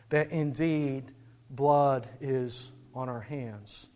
that 0.08 0.30
indeed 0.30 1.04
blood 1.50 2.08
is 2.20 2.70
on 2.94 3.08
our 3.08 3.20
hands. 3.20 3.90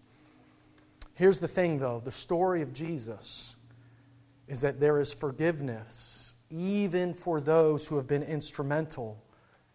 Here's 1.14 1.40
the 1.40 1.48
thing, 1.48 1.78
though 1.78 2.00
the 2.04 2.10
story 2.10 2.62
of 2.62 2.72
Jesus 2.72 3.56
is 4.46 4.60
that 4.60 4.80
there 4.80 5.00
is 5.00 5.12
forgiveness 5.12 6.34
even 6.50 7.12
for 7.12 7.40
those 7.40 7.86
who 7.86 7.96
have 7.96 8.06
been 8.06 8.22
instrumental 8.22 9.22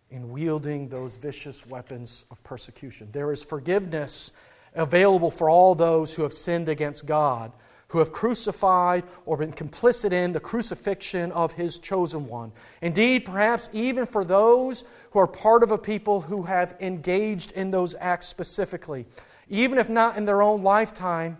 in 0.09 0.31
wielding 0.31 0.87
those 0.89 1.17
vicious 1.17 1.65
weapons 1.67 2.25
of 2.31 2.43
persecution. 2.43 3.07
There 3.11 3.31
is 3.31 3.43
forgiveness 3.43 4.31
available 4.73 5.29
for 5.29 5.49
all 5.49 5.75
those 5.75 6.15
who 6.15 6.23
have 6.23 6.33
sinned 6.33 6.69
against 6.69 7.05
God 7.05 7.51
who 7.93 7.99
have 7.99 8.11
crucified 8.11 9.03
or 9.27 9.37
been 9.37 9.53
complicit 9.53 10.11
in 10.11 10.33
the 10.33 10.39
crucifixion 10.39 11.31
of 11.31 11.53
his 11.53 11.77
chosen 11.77 12.27
one. 12.27 12.51
Indeed, 12.81 13.23
perhaps 13.23 13.69
even 13.71 14.07
for 14.07 14.25
those 14.25 14.83
who 15.11 15.19
are 15.19 15.27
part 15.27 15.61
of 15.61 15.69
a 15.69 15.77
people 15.77 16.21
who 16.21 16.41
have 16.41 16.75
engaged 16.79 17.51
in 17.51 17.69
those 17.69 17.93
acts 17.99 18.27
specifically, 18.27 19.05
even 19.47 19.77
if 19.77 19.89
not 19.89 20.17
in 20.17 20.25
their 20.25 20.41
own 20.41 20.63
lifetime, 20.63 21.37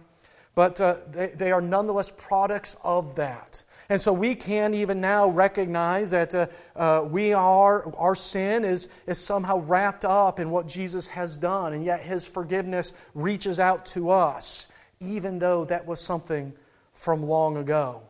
but 0.53 0.79
uh, 0.79 0.97
they, 1.11 1.29
they 1.29 1.51
are 1.51 1.59
nonetheless 1.59 2.11
products 2.15 2.77
of 2.83 3.15
that. 3.15 3.63
And 3.89 3.99
so 3.99 4.13
we 4.13 4.35
can 4.35 4.75
even 4.75 5.01
now 5.01 5.29
recognize 5.29 6.11
that 6.11 6.35
uh, 6.35 6.47
uh, 6.75 7.03
we 7.03 7.33
are, 7.33 7.91
our 7.95 8.13
sin 8.13 8.63
is, 8.63 8.89
is 9.07 9.17
somehow 9.17 9.57
wrapped 9.61 10.05
up 10.05 10.39
in 10.39 10.51
what 10.51 10.67
Jesus 10.67 11.07
has 11.07 11.35
done, 11.35 11.73
and 11.73 11.83
yet 11.83 12.01
his 12.01 12.27
forgiveness 12.27 12.93
reaches 13.15 13.59
out 13.59 13.87
to 13.87 14.11
us, 14.11 14.67
even 15.03 15.39
though 15.39 15.65
that 15.65 15.85
was 15.85 15.99
something 15.99 16.53
from 16.93 17.27
long 17.27 17.57
ago. 17.57 18.01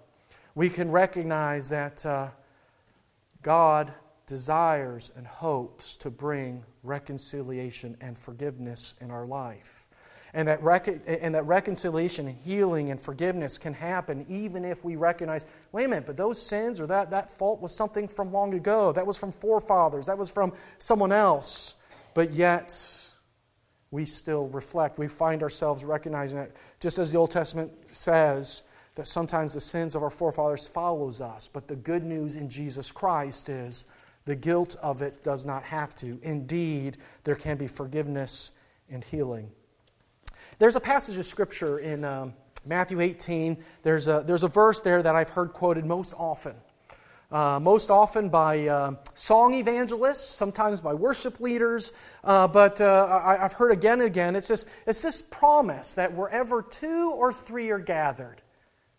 We 0.56 0.70
can 0.70 0.92
recognize 0.92 1.70
that 1.70 2.06
uh, 2.06 2.28
God 3.42 3.94
desires 4.28 5.12
and 5.16 5.26
hopes 5.26 5.98
to 5.98 6.10
bring 6.10 6.64
reconciliation 6.84 7.98
and 8.02 8.18
forgiveness 8.18 8.94
in 9.02 9.12
our 9.12 9.26
life. 9.26 9.88
And 10.36 10.48
that, 10.48 10.64
rec- 10.64 10.88
and 11.06 11.36
that 11.36 11.46
reconciliation 11.46 12.28
and 12.28 12.36
healing 12.36 12.90
and 12.90 13.00
forgiveness 13.00 13.60
can 13.60 13.74
happen 13.74 14.26
even 14.28 14.66
if 14.66 14.84
we 14.84 14.96
recognize, 14.96 15.46
wait 15.72 15.86
a 15.86 15.88
minute, 15.88 16.08
but 16.08 16.18
those 16.18 16.42
sins 16.42 16.82
or 16.82 16.88
that, 16.88 17.12
that 17.12 17.30
fault 17.30 17.62
was 17.62 17.76
something 17.76 18.08
from 18.08 18.32
long 18.32 18.56
ago. 18.56 18.92
That 18.92 19.06
was 19.06 19.16
from 19.16 19.32
forefathers. 19.32 20.08
That 20.08 20.18
was 20.18 20.32
from 20.32 20.54
someone 20.80 21.12
else. 21.12 21.76
But 22.16 22.34
yet, 22.34 22.72
we 23.94 24.06
still 24.06 24.48
reflect. 24.48 24.98
We 24.98 25.08
find 25.08 25.44
ourselves 25.44 25.86
recognizing 25.86 26.40
that, 26.40 26.52
just 26.80 26.98
as 26.98 27.12
the 27.12 27.20
Old 27.20 27.30
Testament 27.30 27.72
says, 27.92 28.64
that 28.96 29.06
sometimes 29.06 29.54
the 29.54 29.62
sins 29.62 29.94
of 29.94 30.02
our 30.02 30.10
forefathers 30.10 30.68
follows 30.68 31.22
us. 31.22 31.48
But 31.48 31.68
the 31.68 31.76
good 31.76 32.04
news 32.04 32.36
in 32.36 32.50
Jesus 32.50 32.92
Christ 32.92 33.50
is 33.50 33.86
the 34.26 34.36
guilt 34.36 34.76
of 34.82 35.04
it 35.04 35.24
does 35.24 35.46
not 35.46 35.62
have 35.64 35.96
to. 35.98 36.20
Indeed, 36.24 36.98
there 37.24 37.36
can 37.36 37.56
be 37.56 37.68
forgiveness 37.68 38.52
and 38.90 39.04
healing. 39.04 39.52
There's 40.58 40.76
a 40.76 40.80
passage 40.82 41.20
of 41.20 41.28
Scripture 41.28 41.78
in 41.78 42.04
um, 42.04 42.34
Matthew 42.66 43.00
18. 43.00 43.64
There's 43.84 44.08
a, 44.08 44.24
there's 44.26 44.44
a 44.44 44.48
verse 44.48 44.82
there 44.82 45.04
that 45.04 45.16
I've 45.16 45.30
heard 45.30 45.54
quoted 45.54 45.86
most 45.86 46.16
often. 46.18 46.56
Uh, 47.34 47.60
most 47.60 47.90
often 47.90 48.30
by 48.30 48.68
uh, 48.68 48.94
song 49.16 49.56
evangelists, 49.56 50.24
sometimes 50.24 50.80
by 50.80 50.94
worship 50.94 51.40
leaders, 51.40 51.92
uh, 52.24 52.48
but 52.48 52.80
uh, 52.80 53.22
I, 53.26 53.38
have 53.38 53.54
heard 53.54 53.72
again 53.72 53.94
and 53.94 54.04
again. 54.04 54.36
It's 54.36 54.50
this, 54.50 54.68
it's 54.86 55.02
this 55.02 55.24
promise 55.24 55.96
that 55.96 56.14
wherever 56.14 56.62
two 56.62 57.10
or 57.10 57.34
three 57.34 57.72
are 57.72 57.80
gathered, 57.80 58.44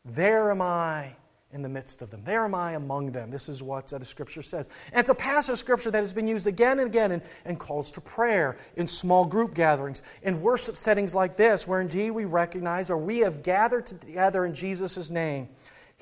there 0.05 0.51
am 0.51 0.61
I 0.61 1.15
in 1.53 1.63
the 1.63 1.69
midst 1.69 2.03
of 2.03 2.11
them. 2.11 2.23
There 2.25 2.45
am 2.45 2.57
I 2.57 2.73
among 2.73 3.13
them. 3.13 3.31
This 3.31 3.49
is 3.49 3.63
what 3.63 3.93
uh, 3.93 3.99
the 3.99 4.05
scripture 4.05 4.43
says. 4.43 4.69
And 4.91 4.99
it's 4.99 5.11
a 5.11 5.15
passage 5.15 5.53
of 5.53 5.59
scripture 5.61 5.93
that 5.93 5.99
has 5.99 6.13
been 6.13 6.27
used 6.27 6.49
again 6.49 6.81
and 6.81 6.89
again 6.89 7.13
in, 7.13 7.23
in 7.45 7.55
calls 7.55 7.93
to 7.93 8.01
prayer, 8.01 8.57
in 8.75 8.89
small 8.89 9.25
group 9.25 9.55
gatherings, 9.55 10.03
in 10.25 10.43
worship 10.43 10.77
settings 10.77 11.15
like 11.15 11.37
this, 11.37 11.69
where 11.69 11.81
indeed 11.81 12.11
we 12.11 12.25
recognize 12.25 12.91
or 12.91 12.99
we 12.99 13.21
have 13.21 13.45
gathered 13.45 13.87
together 13.87 14.45
in 14.45 14.55
Jesus' 14.55 15.09
name. 15.09 15.49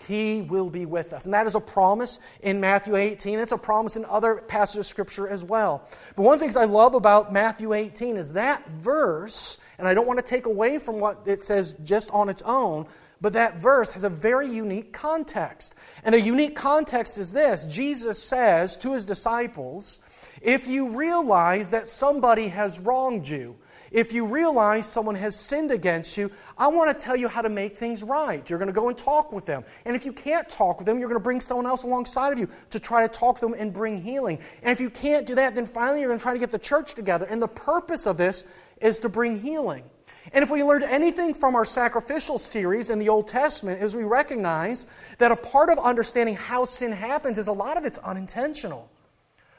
He 0.09 0.43
will 0.43 0.71
be 0.71 0.87
with 0.87 1.13
us. 1.13 1.25
And 1.25 1.35
that 1.35 1.47
is 1.47 1.55
a 1.55 1.61
promise 1.61 2.19
in 2.41 2.61
Matthew 2.61 2.97
18. 2.97 3.39
It's 3.39 3.53
a 3.53 3.59
promise 3.59 3.97
in 3.97 4.05
other 4.05 4.37
passages 4.37 4.79
of 4.79 4.87
Scripture 4.87 5.29
as 5.29 5.45
well. 5.45 5.87
But 6.17 6.23
one 6.23 6.35
of 6.35 6.41
the 6.41 6.45
things 6.45 6.57
I 6.57 6.65
love 6.65 6.95
about 6.95 7.33
Matthew 7.33 7.73
18 7.73 8.17
is 8.17 8.33
that 8.33 8.69
verse, 8.71 9.59
and 9.79 9.87
I 9.87 9.95
don't 9.95 10.07
want 10.07 10.19
to 10.19 10.25
take 10.25 10.47
away 10.47 10.79
from 10.79 11.01
what 11.01 11.23
it 11.27 11.43
says 11.43 11.75
just 11.85 12.11
on 12.11 12.29
its 12.29 12.43
own, 12.43 12.87
but 13.21 13.35
that 13.35 13.59
verse 13.59 13.93
has 13.93 14.03
a 14.03 14.11
very 14.11 14.49
unique 14.51 14.93
context. 14.93 15.77
And 16.03 16.13
the 16.13 16.21
unique 16.21 16.57
context 16.57 17.19
is 17.19 17.33
this 17.33 17.67
Jesus 17.67 18.21
says 18.23 18.77
to 18.79 18.95
his 18.95 19.07
disciples, 19.07 20.01
If 20.43 20.67
you 20.67 20.89
realize 20.89 21.71
that 21.71 21.87
somebody 21.87 22.49
has 22.49 22.81
wronged 22.81 23.29
you, 23.29 23.57
if 23.93 24.13
you 24.13 24.25
realize 24.25 24.87
someone 24.87 25.15
has 25.17 25.37
sinned 25.37 25.71
against 25.71 26.17
you, 26.17 26.31
I 26.57 26.67
want 26.69 26.99
to 26.99 27.05
tell 27.05 27.15
you 27.15 27.29
how 27.29 27.43
to 27.43 27.49
make 27.49 27.77
things 27.77 28.03
right. 28.03 28.49
You're 28.49 28.59
going 28.59 28.69
to 28.69 28.73
go 28.73 28.89
and 28.89 28.97
talk 28.97 29.33
with 29.33 29.45
them. 29.45 29.65
And 29.85 29.95
if 29.95 30.07
you 30.07 30.13
can't 30.13 30.49
talk 30.49 30.79
with 30.79 30.87
them, 30.87 30.99
you're 30.99 31.09
going 31.09 31.21
to 31.21 31.25
bring 31.25 31.41
someone 31.41 31.67
else 31.67 31.85
alongside 31.85 32.33
of 32.33 32.39
you 32.39 32.49
to 32.71 32.81
try 32.81 33.07
to 33.07 33.13
talk 33.13 33.39
to 33.41 33.47
them 33.47 33.55
and 33.57 33.73
bring 33.73 33.99
healing. 33.99 34.39
And 34.63 34.73
if 34.73 34.81
you 34.81 34.89
can't 34.89 35.27
do 35.27 35.35
that, 35.35 35.55
then 35.55 35.67
finally 35.67 36.01
you're 36.01 36.09
going 36.09 36.19
to 36.19 36.23
try 36.23 36.33
to 36.33 36.39
get 36.39 36.51
the 36.51 36.59
church 36.59 36.95
together. 36.95 37.27
And 37.27 37.41
the 37.41 37.49
purpose 37.49 38.07
of 38.07 38.17
this 38.17 38.45
is 38.81 38.99
to 39.01 39.09
bring 39.09 39.39
healing. 39.39 39.85
And 40.33 40.43
if 40.43 40.51
we 40.51 40.63
learned 40.63 40.85
anything 40.85 41.35
from 41.35 41.55
our 41.55 41.65
sacrificial 41.65 42.39
series 42.39 42.91
in 42.91 42.99
the 42.99 43.09
Old 43.09 43.29
Testament, 43.29 43.83
is 43.83 43.95
we 43.95 44.05
recognize 44.05 44.87
that 45.19 45.33
a 45.33 45.37
part 45.37 45.69
of 45.69 45.79
understanding 45.79 46.37
how 46.37 46.65
sin 46.65 46.93
happens 46.93 47.39
is 47.39 47.49
a 47.49 47.53
lot 47.53 47.77
of 47.77 47.85
it's 47.85 47.99
unintentional. 47.99 48.89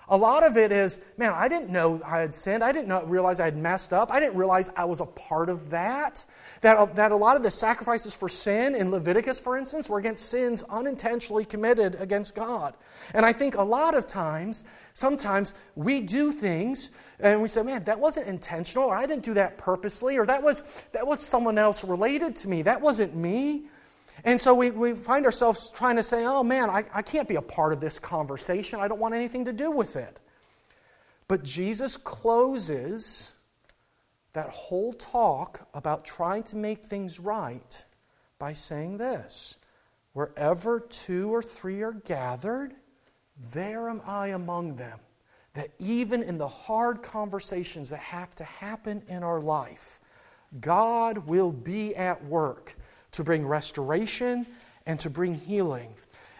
A 0.10 0.18
lot 0.18 0.46
of 0.46 0.58
it 0.58 0.72
is, 0.72 1.00
man, 1.18 1.32
I 1.34 1.48
didn't 1.48 1.70
know 1.70 2.02
I 2.06 2.20
had 2.20 2.34
sinned. 2.34 2.64
I 2.64 2.72
didn't 2.72 2.88
know, 2.88 3.04
realize 3.04 3.40
I 3.40 3.46
had 3.46 3.58
messed 3.58 3.94
up. 3.94 4.12
I 4.12 4.20
didn't 4.20 4.36
realize 4.36 4.70
I 4.76 4.86
was 4.86 5.00
a 5.00 5.06
part 5.06 5.50
of 5.50 5.70
that. 5.70 6.26
That, 6.62 6.96
that 6.96 7.12
a 7.12 7.16
lot 7.16 7.38
of 7.38 7.44
the 7.44 7.52
sacrifices 7.52 8.14
for 8.14 8.28
sin 8.28 8.76
in 8.76 8.92
Leviticus, 8.92 9.40
for 9.40 9.58
instance, 9.58 9.90
were 9.90 10.00
against 10.00 10.30
sins 10.30 10.64
unintentionally 10.70 11.46
committed 11.46 11.96
against 12.00 12.36
God. 12.36 12.74
And 13.14 13.26
I 13.26 13.34
think 13.34 13.56
a 13.56 13.64
lot 13.64 13.96
of 13.96 14.08
times, 14.08 14.66
sometimes 14.94 15.54
we 15.76 16.02
do 16.02 16.32
things 16.32 16.92
and 17.20 17.42
we 17.42 17.48
say, 17.48 17.64
man, 17.64 17.86
that 17.86 18.00
wasn't 18.00 18.28
intentional, 18.28 18.86
or 18.86 18.96
I 18.96 19.06
didn't 19.06 19.24
do 19.24 19.36
that 19.36 19.58
purposely, 19.58 20.18
or 20.18 20.26
that 20.26 20.44
was, 20.44 20.64
that 20.92 21.08
was 21.08 21.22
someone 21.22 21.58
else 21.58 21.84
related 21.86 22.36
to 22.38 22.50
me. 22.50 22.64
That 22.64 22.82
wasn't 22.82 23.16
me. 23.16 23.68
And 24.24 24.40
so 24.40 24.54
we, 24.54 24.72
we 24.72 24.94
find 24.94 25.26
ourselves 25.26 25.70
trying 25.70 25.98
to 25.98 26.04
say, 26.04 26.26
oh 26.26 26.44
man, 26.44 26.70
I, 26.70 26.86
I 26.94 27.02
can't 27.02 27.28
be 27.28 27.36
a 27.36 27.42
part 27.42 27.74
of 27.74 27.80
this 27.80 28.00
conversation. 28.00 28.80
I 28.80 28.88
don't 28.88 29.00
want 29.00 29.14
anything 29.14 29.46
to 29.46 29.54
do 29.54 29.70
with 29.70 29.96
it. 29.96 30.20
But 31.28 31.44
Jesus 31.44 31.98
closes 31.98 33.34
that 34.34 34.50
whole 34.50 34.94
talk 34.94 35.68
about 35.74 36.06
trying 36.06 36.44
to 36.44 36.56
make 36.56 36.84
things 36.84 37.20
right 37.20 37.84
by 38.40 38.54
saying 38.54 38.98
this 38.98 39.58
Wherever 40.14 40.80
two 40.80 41.34
or 41.34 41.42
three 41.42 41.82
are 41.82 41.94
gathered, 41.94 42.76
there 43.52 43.90
am 43.90 44.02
I 44.06 44.28
among 44.28 44.76
them 44.76 45.00
that 45.54 45.70
even 45.80 46.24
in 46.24 46.38
the 46.38 46.48
hard 46.48 47.04
conversations 47.04 47.90
that 47.90 48.00
have 48.00 48.36
to 48.36 48.44
happen 48.44 49.04
in 49.08 49.22
our 49.24 49.40
life, 49.40 50.02
God 50.60 51.20
will 51.28 51.52
be 51.52 51.96
at 51.96 52.24
work 52.26 52.76
to 53.14 53.24
bring 53.24 53.46
restoration 53.46 54.46
and 54.86 55.00
to 55.00 55.10
bring 55.10 55.36
healing. 55.36 55.94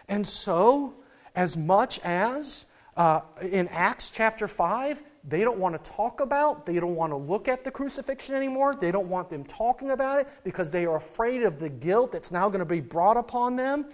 And 0.08 0.26
so, 0.26 0.94
as 1.34 1.56
much 1.56 1.98
as 2.00 2.66
uh, 2.96 3.20
in 3.42 3.68
Acts 3.68 4.10
chapter 4.10 4.46
5, 4.46 5.02
they 5.26 5.40
don't 5.40 5.58
want 5.58 5.82
to 5.82 5.90
talk 5.90 6.20
about, 6.20 6.66
they 6.66 6.78
don't 6.78 6.94
want 6.94 7.10
to 7.10 7.16
look 7.16 7.48
at 7.48 7.64
the 7.64 7.70
crucifixion 7.70 8.34
anymore, 8.34 8.74
they 8.74 8.92
don't 8.92 9.08
want 9.08 9.30
them 9.30 9.44
talking 9.44 9.90
about 9.90 10.20
it 10.20 10.28
because 10.44 10.70
they 10.70 10.84
are 10.84 10.96
afraid 10.96 11.42
of 11.42 11.58
the 11.58 11.68
guilt 11.68 12.12
that's 12.12 12.30
now 12.30 12.48
going 12.48 12.60
to 12.60 12.66
be 12.66 12.80
brought 12.80 13.16
upon 13.16 13.56
them. 13.56 13.86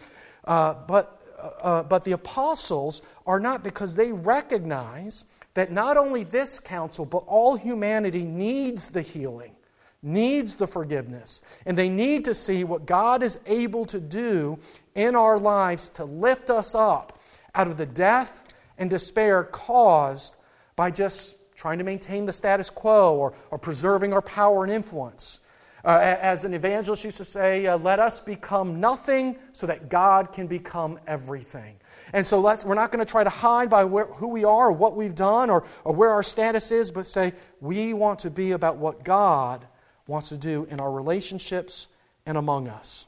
Uh, 0.44 0.74
but 0.86 1.20
uh, 1.62 1.82
but 1.82 2.04
the 2.04 2.12
apostles 2.12 3.02
are 3.26 3.40
not 3.40 3.62
because 3.62 3.94
they 3.94 4.12
recognize 4.12 5.24
that 5.54 5.72
not 5.72 5.96
only 5.96 6.24
this 6.24 6.60
council, 6.60 7.04
but 7.04 7.24
all 7.26 7.56
humanity 7.56 8.22
needs 8.22 8.90
the 8.90 9.02
healing, 9.02 9.52
needs 10.02 10.56
the 10.56 10.66
forgiveness, 10.66 11.42
and 11.66 11.76
they 11.76 11.88
need 11.88 12.24
to 12.24 12.34
see 12.34 12.64
what 12.64 12.86
God 12.86 13.22
is 13.22 13.38
able 13.46 13.84
to 13.86 14.00
do 14.00 14.58
in 14.94 15.14
our 15.14 15.38
lives 15.38 15.88
to 15.90 16.04
lift 16.04 16.50
us 16.50 16.74
up 16.74 17.18
out 17.54 17.66
of 17.66 17.76
the 17.76 17.86
death 17.86 18.44
and 18.78 18.88
despair 18.88 19.44
caused 19.44 20.36
by 20.74 20.90
just 20.90 21.36
trying 21.54 21.78
to 21.78 21.84
maintain 21.84 22.24
the 22.24 22.32
status 22.32 22.70
quo 22.70 23.14
or, 23.14 23.34
or 23.50 23.58
preserving 23.58 24.14
our 24.14 24.22
power 24.22 24.64
and 24.64 24.72
influence. 24.72 25.40
Uh, 25.84 26.16
as 26.20 26.44
an 26.44 26.54
evangelist 26.54 27.04
used 27.04 27.18
to 27.18 27.24
say, 27.24 27.66
uh, 27.66 27.76
let 27.78 27.98
us 27.98 28.20
become 28.20 28.80
nothing 28.80 29.36
so 29.52 29.66
that 29.66 29.88
God 29.88 30.32
can 30.32 30.46
become 30.46 30.98
everything. 31.06 31.76
And 32.12 32.26
so 32.26 32.40
let's, 32.40 32.64
we're 32.64 32.74
not 32.74 32.92
going 32.92 33.04
to 33.04 33.10
try 33.10 33.24
to 33.24 33.30
hide 33.30 33.70
by 33.70 33.84
where, 33.84 34.06
who 34.06 34.28
we 34.28 34.44
are 34.44 34.68
or 34.68 34.72
what 34.72 34.96
we've 34.96 35.14
done 35.14 35.48
or, 35.48 35.64
or 35.84 35.94
where 35.94 36.10
our 36.10 36.22
status 36.22 36.72
is, 36.72 36.90
but 36.90 37.06
say 37.06 37.32
we 37.60 37.94
want 37.94 38.20
to 38.20 38.30
be 38.30 38.52
about 38.52 38.76
what 38.76 39.04
God 39.04 39.66
wants 40.10 40.28
to 40.28 40.36
do 40.36 40.66
in 40.70 40.80
our 40.80 40.90
relationships 40.90 41.88
and 42.26 42.36
among 42.36 42.68
us. 42.68 43.06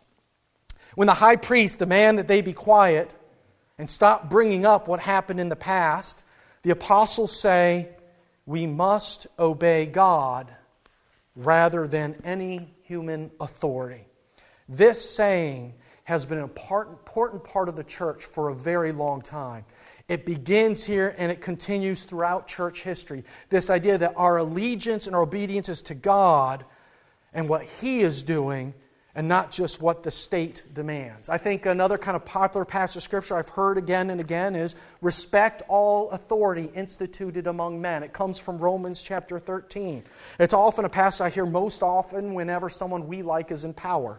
When 0.95 1.07
the 1.07 1.15
high 1.15 1.37
priest 1.37 1.79
demand 1.79 2.19
that 2.19 2.29
they 2.29 2.41
be 2.41 2.53
quiet 2.53 3.13
and 3.77 3.91
stop 3.91 4.31
bringing 4.31 4.65
up 4.65 4.89
what 4.89 5.01
happened 5.01 5.41
in 5.41 5.49
the 5.49 5.57
past, 5.57 6.23
the 6.63 6.71
apostles 6.71 7.39
say, 7.39 7.91
we 8.47 8.67
must 8.67 9.27
obey 9.39 9.87
God 9.87 10.55
rather 11.35 11.87
than 11.87 12.21
any 12.25 12.75
human 12.83 13.31
authority. 13.41 14.07
This 14.69 15.09
saying 15.09 15.75
has 16.05 16.27
been 16.27 16.39
an 16.39 16.45
important 16.45 17.05
part 17.05 17.69
of 17.69 17.77
the 17.77 17.85
church 17.85 18.25
for 18.25 18.49
a 18.49 18.55
very 18.55 18.93
long 18.93 19.23
time. 19.23 19.65
It 20.09 20.27
begins 20.27 20.85
here 20.85 21.15
and 21.17 21.33
it 21.33 21.41
continues 21.41 22.03
throughout 22.03 22.47
church 22.47 22.83
history. 22.83 23.25
This 23.49 23.71
idea 23.71 23.99
that 23.99 24.15
our 24.17 24.39
allegiance 24.39 25.07
and 25.07 25.17
our 25.17 25.23
obedience 25.23 25.69
is 25.69 25.83
to 25.83 25.95
God 25.95 26.65
and 27.35 27.49
what 27.49 27.63
He 27.81 28.01
is 28.01 28.23
doing 28.23 28.75
and 29.15 29.29
not 29.29 29.51
just 29.51 29.81
what 29.81 30.03
the 30.03 30.11
state 30.11 30.63
demands. 30.73 31.29
I 31.29 31.37
think 31.37 31.67
another 31.67 31.99
kind 31.99 32.17
of 32.17 32.25
popular 32.25 32.65
passage 32.65 32.97
of 32.97 33.03
scripture 33.03 33.37
I've 33.37 33.49
heard 33.49 33.77
again 33.77 34.09
and 34.09 34.21
again 34.21 34.57
is 34.57 34.75
respect 35.03 35.63
all 35.69 36.11
authority 36.11 36.71
instituted 36.75 37.47
among 37.47 37.81
men. 37.81 38.03
It 38.03 38.15
comes 38.15 38.39
from 38.39 38.59
Romans 38.59 39.03
chapter 39.03 39.39
13. 39.39 40.03
It's 40.39 40.55
often 40.55 40.87
a 40.87 40.89
passage 40.89 41.21
I 41.21 41.29
hear 41.29 41.45
most 41.45 41.83
often 41.83 42.33
whenever 42.33 42.71
someone 42.71 43.07
we 43.07 43.23
like 43.23 43.51
is 43.51 43.65
in 43.65 43.75
power. 43.75 44.19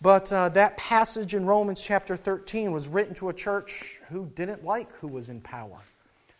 But 0.00 0.32
uh, 0.32 0.48
that 0.50 0.76
passage 0.76 1.34
in 1.34 1.44
Romans 1.44 1.82
chapter 1.82 2.16
13 2.16 2.72
was 2.72 2.88
written 2.88 3.14
to 3.16 3.28
a 3.28 3.34
church 3.34 4.00
who 4.10 4.30
didn't 4.34 4.64
like 4.64 4.90
who 4.98 5.08
was 5.08 5.28
in 5.28 5.40
power. 5.40 5.78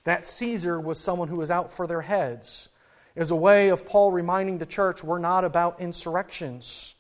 That 0.05 0.25
Caesar 0.25 0.81
was 0.81 0.99
someone 0.99 1.29
who 1.29 1.37
was 1.37 1.51
out 1.51 1.73
for 1.73 1.87
their 1.87 2.01
heads. 2.01 2.69
Was 3.17 3.31
a 3.31 3.37
way 3.37 3.69
of 3.69 3.87
Paul 3.87 4.13
reminding 4.13 4.59
the 4.59 4.67
church 4.67 5.05
we're 5.05 5.19
not 5.19 5.45
about 5.45 5.81
insurrections. 5.81 6.97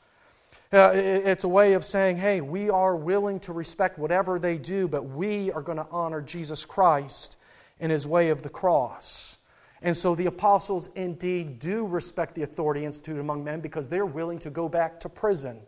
Uh, 0.72 0.92
it's 0.94 1.44
a 1.44 1.48
way 1.48 1.72
of 1.72 1.84
saying, 1.84 2.16
hey, 2.16 2.40
we 2.40 2.70
are 2.70 2.94
willing 2.94 3.40
to 3.40 3.52
respect 3.52 3.98
whatever 3.98 4.38
they 4.38 4.56
do, 4.56 4.86
but 4.86 5.02
we 5.02 5.50
are 5.50 5.62
going 5.62 5.78
to 5.78 5.86
honor 5.90 6.20
Jesus 6.20 6.64
Christ 6.64 7.36
in 7.80 7.90
his 7.90 8.06
way 8.06 8.30
of 8.30 8.42
the 8.42 8.48
cross. 8.48 9.38
And 9.82 9.96
so 9.96 10.14
the 10.14 10.26
apostles 10.26 10.88
indeed 10.94 11.58
do 11.58 11.86
respect 11.86 12.34
the 12.34 12.42
authority 12.42 12.84
instituted 12.84 13.20
among 13.20 13.42
men 13.42 13.60
because 13.60 13.88
they're 13.88 14.06
willing 14.06 14.38
to 14.40 14.50
go 14.50 14.68
back 14.68 15.00
to 15.00 15.08
prison 15.08 15.60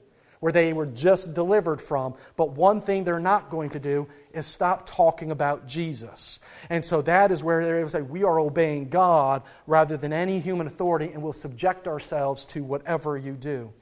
where 0.43 0.51
they 0.51 0.73
were 0.73 0.87
just 0.87 1.35
delivered 1.35 1.81
from. 1.81 2.17
But 2.35 2.51
one 2.51 2.81
thing 2.81 3.05
they're 3.05 3.21
not 3.21 3.49
going 3.49 3.71
to 3.71 3.79
do 3.79 4.09
is 4.33 4.45
stop 4.45 4.87
talking 4.87 5.31
about 5.31 5.69
Jesus. 5.69 6.41
And 6.69 6.85
so 6.85 7.01
that 7.03 7.31
is 7.31 7.45
where 7.45 7.65
they're 7.65 7.79
able 7.79 7.87
to 7.87 7.93
say, 7.93 8.03
we 8.03 8.25
are 8.25 8.41
obeying 8.41 8.89
God 8.89 9.45
rather 9.69 9.97
than 9.97 10.13
any 10.13 10.41
human 10.41 10.67
authority 10.67 11.13
and 11.13 11.23
we'll 11.23 11.33
subject 11.33 11.87
ourselves 11.87 12.45
to 12.47 12.65
whatever 12.65 13.17
you 13.17 13.35
do. 13.35 13.73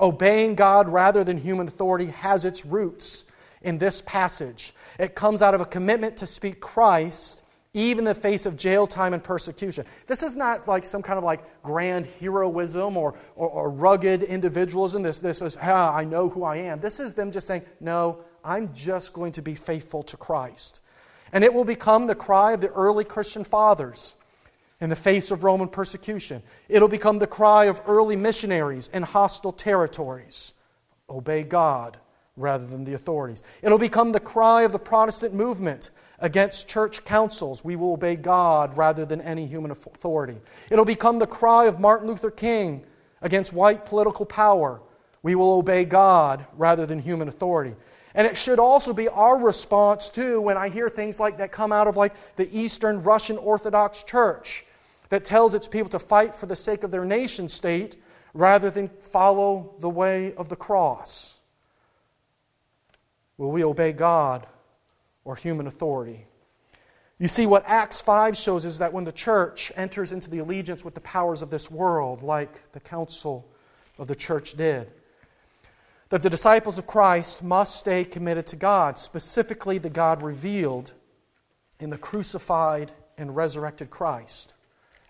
Obeying 0.00 0.56
God 0.56 0.88
rather 0.88 1.22
than 1.22 1.38
human 1.38 1.68
authority 1.68 2.06
has 2.06 2.44
its 2.44 2.66
roots 2.66 3.24
in 3.62 3.78
this 3.78 4.00
passage. 4.00 4.74
It 4.98 5.14
comes 5.14 5.40
out 5.40 5.54
of 5.54 5.60
a 5.60 5.66
commitment 5.66 6.16
to 6.16 6.26
speak 6.26 6.58
Christ 6.58 7.42
even 7.74 8.00
in 8.00 8.04
the 8.04 8.14
face 8.14 8.46
of 8.46 8.56
jail 8.56 8.86
time 8.86 9.14
and 9.14 9.22
persecution. 9.22 9.84
This 10.06 10.22
is 10.22 10.34
not 10.34 10.66
like 10.66 10.84
some 10.84 11.02
kind 11.02 11.18
of 11.18 11.24
like 11.24 11.62
grand 11.62 12.06
heroism 12.20 12.96
or, 12.96 13.14
or, 13.36 13.48
or 13.48 13.70
rugged 13.70 14.22
individualism. 14.22 15.02
This, 15.02 15.20
this 15.20 15.42
is, 15.42 15.56
ah, 15.60 15.94
I 15.94 16.04
know 16.04 16.28
who 16.28 16.44
I 16.44 16.56
am. 16.56 16.80
This 16.80 16.98
is 16.98 17.12
them 17.12 17.30
just 17.30 17.46
saying, 17.46 17.62
no, 17.80 18.20
I'm 18.42 18.72
just 18.74 19.12
going 19.12 19.32
to 19.32 19.42
be 19.42 19.54
faithful 19.54 20.02
to 20.04 20.16
Christ. 20.16 20.80
And 21.32 21.44
it 21.44 21.52
will 21.52 21.64
become 21.64 22.06
the 22.06 22.14
cry 22.14 22.52
of 22.52 22.60
the 22.60 22.70
early 22.70 23.04
Christian 23.04 23.44
fathers 23.44 24.14
in 24.80 24.88
the 24.88 24.96
face 24.96 25.30
of 25.30 25.44
Roman 25.44 25.68
persecution. 25.68 26.42
It'll 26.68 26.88
become 26.88 27.18
the 27.18 27.26
cry 27.26 27.66
of 27.66 27.82
early 27.86 28.16
missionaries 28.16 28.88
in 28.92 29.02
hostile 29.02 29.52
territories 29.52 30.54
obey 31.10 31.42
God 31.42 31.98
rather 32.36 32.66
than 32.66 32.84
the 32.84 32.94
authorities. 32.94 33.42
It'll 33.62 33.78
become 33.78 34.12
the 34.12 34.20
cry 34.20 34.62
of 34.62 34.72
the 34.72 34.78
Protestant 34.78 35.34
movement 35.34 35.90
against 36.20 36.68
church 36.68 37.04
councils. 37.04 37.64
We 37.64 37.76
will 37.76 37.92
obey 37.92 38.16
God 38.16 38.76
rather 38.76 39.04
than 39.04 39.20
any 39.20 39.46
human 39.46 39.70
authority. 39.70 40.36
It'll 40.70 40.84
become 40.84 41.18
the 41.18 41.26
cry 41.26 41.66
of 41.66 41.80
Martin 41.80 42.08
Luther 42.08 42.30
King 42.30 42.84
against 43.22 43.52
white 43.52 43.84
political 43.84 44.26
power. 44.26 44.80
We 45.22 45.34
will 45.34 45.52
obey 45.52 45.84
God 45.84 46.46
rather 46.56 46.86
than 46.86 46.98
human 46.98 47.28
authority. 47.28 47.74
And 48.14 48.26
it 48.26 48.36
should 48.36 48.58
also 48.58 48.92
be 48.92 49.08
our 49.08 49.38
response, 49.38 50.08
too, 50.08 50.40
when 50.40 50.56
I 50.56 50.68
hear 50.68 50.88
things 50.88 51.20
like 51.20 51.38
that 51.38 51.52
come 51.52 51.72
out 51.72 51.86
of 51.86 51.96
like 51.96 52.14
the 52.36 52.48
Eastern 52.56 53.02
Russian 53.02 53.38
Orthodox 53.38 54.02
Church 54.02 54.64
that 55.08 55.24
tells 55.24 55.54
its 55.54 55.68
people 55.68 55.88
to 55.90 55.98
fight 55.98 56.34
for 56.34 56.46
the 56.46 56.56
sake 56.56 56.82
of 56.82 56.90
their 56.90 57.04
nation 57.04 57.48
state 57.48 57.96
rather 58.34 58.70
than 58.70 58.88
follow 58.88 59.74
the 59.78 59.88
way 59.88 60.34
of 60.34 60.48
the 60.48 60.56
cross. 60.56 61.38
Will 63.36 63.50
we 63.50 63.62
obey 63.62 63.92
God 63.92 64.46
or 65.28 65.36
human 65.36 65.66
authority. 65.66 66.24
You 67.18 67.28
see, 67.28 67.44
what 67.44 67.62
Acts 67.66 68.00
5 68.00 68.34
shows 68.34 68.64
is 68.64 68.78
that 68.78 68.94
when 68.94 69.04
the 69.04 69.12
church 69.12 69.70
enters 69.76 70.10
into 70.10 70.30
the 70.30 70.38
allegiance 70.38 70.86
with 70.86 70.94
the 70.94 71.02
powers 71.02 71.42
of 71.42 71.50
this 71.50 71.70
world, 71.70 72.22
like 72.22 72.72
the 72.72 72.80
council 72.80 73.46
of 73.98 74.06
the 74.06 74.14
church 74.14 74.54
did, 74.54 74.90
that 76.08 76.22
the 76.22 76.30
disciples 76.30 76.78
of 76.78 76.86
Christ 76.86 77.42
must 77.42 77.76
stay 77.76 78.06
committed 78.06 78.46
to 78.46 78.56
God, 78.56 78.96
specifically 78.96 79.76
the 79.76 79.90
God 79.90 80.22
revealed 80.22 80.92
in 81.78 81.90
the 81.90 81.98
crucified 81.98 82.90
and 83.18 83.36
resurrected 83.36 83.90
Christ. 83.90 84.54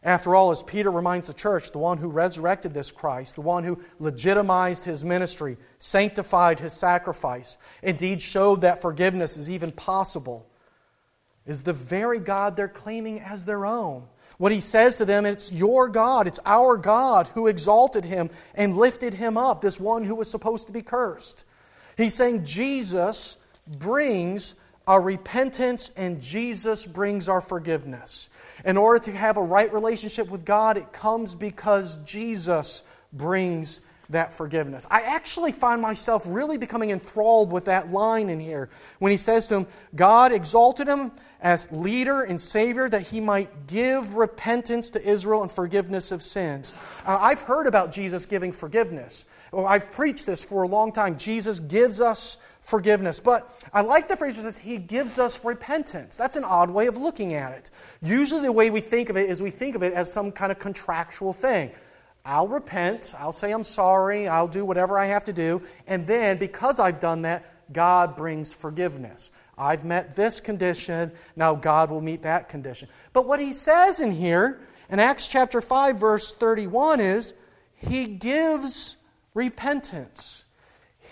After 0.03 0.35
all, 0.35 0.53
as 0.53 0.63
Peter 0.63 0.91
reminds 0.91 1.27
the 1.27 1.35
church, 1.35 1.73
the 1.73 1.79
one 1.79 1.99
who 1.99 2.09
resurrected 2.09 2.73
this 2.73 2.93
Christ, 2.93 3.35
the 3.35 3.41
one 3.41 3.65
who 3.65 3.81
legitimized 3.99 4.85
his 4.85 5.05
ministry, 5.05 5.57
sanctified 5.79 6.61
his 6.61 6.73
sacrifice, 6.73 7.59
indeed 7.83 8.23
showed 8.23 8.61
that 8.61 8.81
forgiveness 8.81 9.37
is 9.37 9.51
even 9.51 9.73
possible, 9.73 10.47
is 11.47 11.65
the 11.65 11.73
very 11.73 12.21
God 12.21 12.55
they're 12.55 12.69
claiming 12.69 13.19
as 13.21 13.45
their 13.45 13.67
own. 13.67 14.05
What 14.37 14.53
he 14.53 14.61
says 14.61 14.99
to 14.99 15.05
them, 15.05 15.27
it's 15.27 15.51
your 15.51 15.89
God, 15.89 16.29
it's 16.29 16.39
our 16.47 16.77
God 16.77 17.27
who 17.35 17.49
exalted 17.49 18.05
him 18.05 18.31
and 18.55 18.77
lifted 18.77 19.15
him 19.15 19.37
up, 19.37 19.61
this 19.61 19.81
one 19.81 20.05
who 20.05 20.15
was 20.15 20.31
supposed 20.31 20.69
to 20.69 20.73
be 20.73 20.83
cursed. 20.83 21.45
He's 21.97 22.15
saying 22.15 22.45
Jesus 22.45 23.37
brings 23.67 24.55
our 24.87 25.01
repentance 25.01 25.91
and 25.97 26.23
Jesus 26.23 26.87
brings 26.87 27.29
our 27.29 27.41
forgiveness. 27.41 28.31
In 28.65 28.77
order 28.77 28.99
to 29.05 29.13
have 29.13 29.37
a 29.37 29.43
right 29.43 29.73
relationship 29.73 30.29
with 30.29 30.45
God, 30.45 30.77
it 30.77 30.93
comes 30.93 31.35
because 31.35 31.99
Jesus 31.99 32.83
brings 33.13 33.81
that 34.11 34.33
forgiveness. 34.33 34.87
I 34.91 35.03
actually 35.03 35.53
find 35.53 35.83
myself 35.83 36.25
really 36.27 36.57
becoming 36.57 36.91
enthralled 36.91 37.53
with 37.53 37.67
that 37.67 37.93
line 37.93 38.31
in 38.31 38.41
here 38.41 38.71
when 38.99 39.11
he 39.11 39.19
says 39.19 39.47
to 39.49 39.57
him, 39.57 39.67
God 39.95 40.33
exalted 40.33 40.89
him 40.89 41.13
as 41.41 41.71
leader 41.71 42.23
and 42.23 42.41
savior 42.41 42.89
that 42.89 43.03
he 43.03 43.21
might 43.21 43.67
give 43.67 44.15
repentance 44.15 44.91
to 44.91 45.09
Israel 45.09 45.43
and 45.43 45.51
forgiveness 45.51 46.11
of 46.11 46.23
sins. 46.23 46.75
Uh, 47.07 47.17
I've 47.21 47.41
heard 47.43 47.67
about 47.67 47.93
Jesus 47.93 48.27
giving 48.27 48.51
forgiveness. 48.51 49.25
Well, 49.53 49.67
I've 49.67 49.91
preached 49.93 50.27
this 50.27 50.45
for 50.45 50.65
a 50.65 50.69
long 50.69 50.93
time. 50.93 51.17
Jesus 51.17 51.59
gives 51.59 52.01
us 52.01 52.39
forgiveness. 52.61 53.21
But 53.21 53.51
I 53.73 53.81
like 53.81 54.09
the 54.09 54.17
phrase 54.17 54.37
that 54.37 54.43
says 54.43 54.59
he 54.59 54.77
gives 54.79 55.19
us 55.19 55.45
repentance. 55.45 56.17
That's 56.17 56.37
an 56.37 56.45
odd 56.45 56.71
way 56.71 56.87
of 56.87 56.97
looking 56.97 57.35
at 57.35 57.53
it. 57.53 57.71
Usually, 58.03 58.43
the 58.43 58.53
way 58.53 58.71
we 58.71 58.81
think 58.81 59.09
of 59.09 59.17
it 59.17 59.31
is 59.31 59.43
we 59.43 59.51
think 59.51 59.75
of 59.75 59.83
it 59.83 59.93
as 59.93 60.13
some 60.13 60.33
kind 60.33 60.53
of 60.53 60.59
contractual 60.59 61.33
thing. 61.33 61.71
I'll 62.25 62.49
repent, 62.49 63.15
I'll 63.19 63.33
say 63.33 63.53
I'm 63.53 63.65
sorry, 63.65 64.29
I'll 64.29 64.49
do 64.49 64.65
whatever 64.65 64.99
I 64.99 65.07
have 65.07 65.25
to 65.25 65.33
do, 65.33 65.63
and 65.87 66.07
then 66.07 66.37
because 66.37 66.79
I've 66.79 67.01
done 67.01 67.23
that, 67.23 67.73
God 67.73 68.17
brings 68.17 68.53
forgiveness. 68.53 69.31
I've 69.59 69.85
met 69.85 70.15
this 70.15 70.41
condition, 70.41 71.13
now 71.37 71.55
God 71.55 71.91
will 71.91 72.01
meet 72.01 72.23
that 72.23 72.49
condition. 72.49 72.89
But 73.13 73.27
what 73.27 73.41
he 73.41 73.53
says 73.53 74.01
in 74.01 74.13
here, 74.13 74.61
in 74.89 75.01
Acts 75.01 75.29
chapter 75.29 75.61
5, 75.61 75.99
verse 75.99 76.33
31, 76.33 77.01
is 77.01 77.35
he 77.75 78.07
gives 78.07 78.97
repentance. 79.35 80.45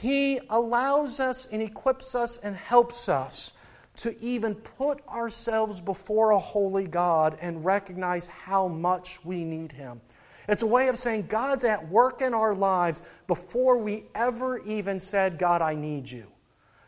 He 0.00 0.40
allows 0.50 1.20
us 1.20 1.46
and 1.50 1.62
equips 1.62 2.14
us 2.14 2.38
and 2.38 2.56
helps 2.56 3.08
us 3.08 3.52
to 3.96 4.18
even 4.22 4.54
put 4.54 5.06
ourselves 5.08 5.80
before 5.80 6.30
a 6.30 6.38
holy 6.38 6.86
God 6.86 7.38
and 7.40 7.64
recognize 7.64 8.26
how 8.26 8.68
much 8.68 9.24
we 9.24 9.42
need 9.42 9.72
Him. 9.72 10.00
It's 10.48 10.62
a 10.62 10.66
way 10.66 10.88
of 10.88 10.98
saying 10.98 11.26
God's 11.28 11.64
at 11.64 11.88
work 11.88 12.20
in 12.20 12.34
our 12.34 12.54
lives 12.54 13.02
before 13.26 13.78
we 13.78 14.04
ever 14.14 14.58
even 14.58 15.00
said, 15.00 15.38
God, 15.38 15.62
I 15.62 15.74
need 15.74 16.10
you. 16.10 16.26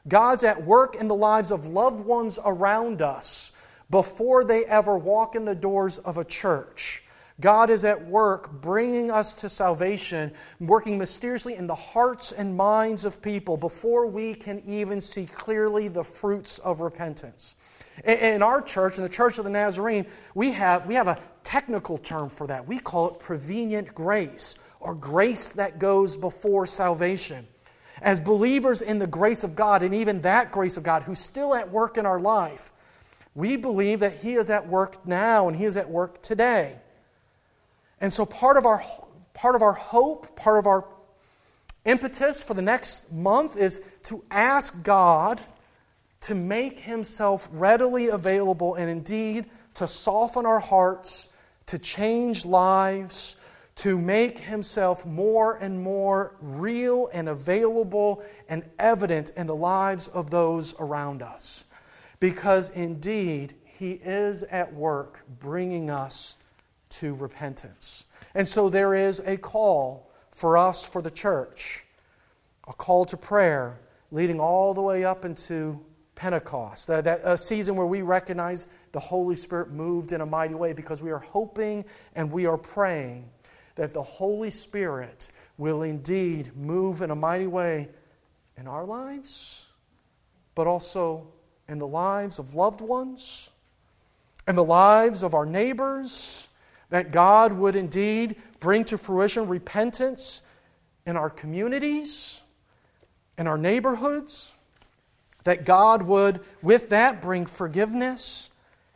God's 0.09 0.43
at 0.43 0.65
work 0.65 0.97
in 0.97 1.07
the 1.07 1.15
lives 1.15 1.53
of 1.53 1.67
loved 1.67 2.05
ones 2.05 2.39
around 2.45 3.03
us 3.03 3.53
before 3.91 4.45
they 4.45 4.65
ever 4.65 4.97
walk 4.99 5.35
in 5.35 5.45
the 5.45 5.55
doors 5.55 5.99
of 5.99 6.19
a 6.19 6.25
church. 6.25 7.03
God 7.41 7.71
is 7.71 7.85
at 7.85 8.07
work 8.07 8.51
bringing 8.51 9.13
us 9.13 9.35
to 9.35 9.49
salvation, 9.49 10.33
working 10.59 10.99
mysteriously 10.99 11.55
in 11.55 11.69
the 11.69 11.75
hearts 11.75 12.33
and 12.33 12.57
minds 12.57 13.05
of 13.05 13.23
people 13.23 13.57
before 13.57 14.09
we 14.09 14.35
can 14.35 14.61
even 14.67 15.01
see 15.01 15.27
clearly 15.27 15.87
the 15.87 16.03
fruits 16.03 16.59
of 16.59 16.81
repentance. 16.81 17.55
In 18.05 18.43
our 18.43 18.61
church, 18.61 18.97
in 18.97 19.05
the 19.05 19.09
Church 19.09 19.39
of 19.39 19.45
the 19.45 19.51
Nazarene, 19.51 20.07
we 20.35 20.51
have, 20.53 20.87
we 20.87 20.95
have 20.95 21.09
a 21.09 21.19
technical 21.45 21.97
term 21.99 22.29
for 22.29 22.47
that. 22.49 22.67
We 22.67 22.81
call 22.81 23.09
it 23.11 23.19
prevenient 23.21 23.95
grace, 23.95 24.57
or 24.81 24.95
grace 24.95 25.53
that 25.53 25.79
goes 25.79 26.17
before 26.17 26.67
salvation. 26.67 27.47
As 28.01 28.21
believers 28.21 28.81
in 28.81 28.99
the 28.99 29.07
grace 29.07 29.45
of 29.45 29.57
God, 29.57 29.83
and 29.83 29.95
even 29.95 30.21
that 30.23 30.53
grace 30.53 30.77
of 30.77 30.83
God, 30.83 31.03
who's 31.03 31.19
still 31.19 31.55
at 31.55 31.71
work 31.71 31.99
in 31.99 32.07
our 32.07 32.21
life, 32.21 32.71
we 33.35 33.57
believe 33.57 34.01
that 34.01 34.19
He 34.19 34.35
is 34.35 34.51
at 34.51 34.69
work 34.69 35.07
now 35.07 35.49
and 35.49 35.57
He 35.57 35.65
is 35.65 35.77
at 35.77 35.91
work 35.91 36.23
today. 36.23 36.77
And 38.01 38.13
so 38.13 38.25
part 38.27 38.57
of 38.57 38.67
our 38.67 38.83
part 39.35 39.55
of 39.55 39.63
our 39.63 39.73
hope, 39.73 40.37
part 40.37 40.59
of 40.59 40.67
our 40.67 40.85
impetus 41.85 42.43
for 42.43 42.55
the 42.55 42.63
next 42.63 43.11
month 43.13 43.57
is 43.57 43.81
to 44.05 44.23
ask 44.31 44.83
God 44.83 45.41
to 46.23 46.35
make 46.35 46.81
himself 46.81 47.49
readily 47.53 48.09
available 48.09 48.75
and 48.75 48.91
indeed 48.91 49.47
to 49.75 49.87
soften 49.87 50.45
our 50.45 50.59
hearts, 50.59 51.29
to 51.67 51.79
change 51.79 52.45
lives, 52.45 53.37
to 53.79 53.97
make 53.97 54.39
himself 54.39 55.07
more 55.07 55.55
and 55.59 55.81
more 55.81 56.35
real 56.41 57.09
and 57.13 57.29
available 57.29 58.25
and 58.49 58.69
evident 58.81 59.31
in 59.37 59.47
the 59.47 59.55
lives 59.55 60.09
of 60.09 60.31
those 60.31 60.75
around 60.81 61.23
us. 61.23 61.65
Because 62.19 62.71
indeed, 62.71 63.55
he 63.65 63.93
is 63.93 64.43
at 64.43 64.75
work 64.75 65.21
bringing 65.39 65.91
us 65.91 66.39
to 66.89 67.15
repentance. 67.15 68.07
And 68.35 68.49
so 68.49 68.69
there 68.69 68.95
is 68.95 69.21
a 69.25 69.37
call 69.37 70.11
for 70.33 70.59
us, 70.59 70.85
for 70.85 71.01
the 71.01 71.11
church, 71.11 71.85
a 72.67 72.73
call 72.73 73.05
to 73.05 73.17
prayer 73.17 73.79
leading 74.11 74.41
all 74.41 74.75
the 74.75 74.83
way 74.83 75.05
up 75.05 75.25
into 75.25 75.79
Pentecost, 76.17 76.89
that, 76.89 77.05
that 77.05 77.21
a 77.23 77.39
season 77.39 77.77
where 77.77 77.87
we 77.87 78.03
recognize 78.03 78.67
the 78.91 78.99
Holy 78.99 79.37
Spirit 79.37 79.71
moved 79.71 80.11
in 80.11 80.21
a 80.21 80.27
mighty 80.27 80.55
way 80.55 80.73
because 80.73 81.01
we 81.01 81.13
are 81.13 81.21
hoping 81.21 81.85
and 82.17 82.33
we 82.33 82.45
are 82.45 82.59
praying 82.59 83.31
that 83.79 83.93
the 83.93 84.03
Holy 84.03 84.51
Spirit 84.51 85.31
will 85.57 85.83
indeed 85.83 86.51
move 86.57 87.01
in 87.01 87.13
a 87.13 87.15
mighty 87.15 87.47
way 87.47 87.89
in 88.57 88.67
our 88.67 88.85
lives, 88.85 89.69
but 90.57 90.67
also 90.67 91.29
in 91.69 91.79
the 91.79 91.87
lives 91.87 92.41
of 92.41 92.57
loved 92.57 92.81
ones, 92.81 93.51
and 94.49 94.59
the 94.59 94.65
lives 94.65 95.23
of 95.23 95.33
our 95.33 95.47
neighbors, 95.47 96.49
that 96.91 97.13
God 97.13 97.53
would 97.53 97.77
indeed 97.77 98.35
bring 98.59 98.85
to 98.87 98.99
fruition 98.99 99.47
repentance 99.47 100.43
in 101.07 101.17
our 101.17 101.31
communities, 101.31 102.43
in 103.39 103.47
our 103.47 103.59
neighborhoods, 103.59 104.55
that 105.45 105.65
God 105.65 106.03
would, 106.03 106.41
with 106.63 106.89
that, 106.89 107.23
bring 107.23 107.47
forgiveness 107.47 108.51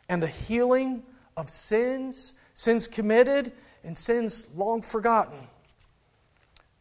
and 0.09 0.21
the 0.21 0.27
healing 0.27 1.03
of 1.37 1.49
sins, 1.49 2.33
sins 2.53 2.85
committed 2.85 3.53
and 3.83 3.97
sins 3.97 4.47
long 4.55 4.81
forgotten. 4.81 5.47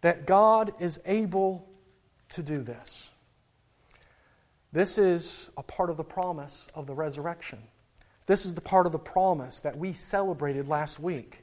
That 0.01 0.27
God 0.27 0.75
is 0.81 1.01
able 1.07 1.69
to 2.31 2.43
do 2.43 2.63
this. 2.63 3.11
This 4.73 4.97
is 4.97 5.51
a 5.57 5.63
part 5.63 5.91
of 5.91 5.97
the 5.97 6.05
promise 6.05 6.69
of 6.75 6.87
the 6.87 6.95
resurrection. 6.95 7.59
This 8.27 8.47
is 8.47 8.55
the 8.55 8.61
part 8.61 8.87
of 8.87 8.93
the 8.93 8.99
promise 8.99 9.61
that 9.61 9.77
we 9.77 9.93
celebrated 9.93 10.67
last 10.67 10.99
week. 10.99 11.41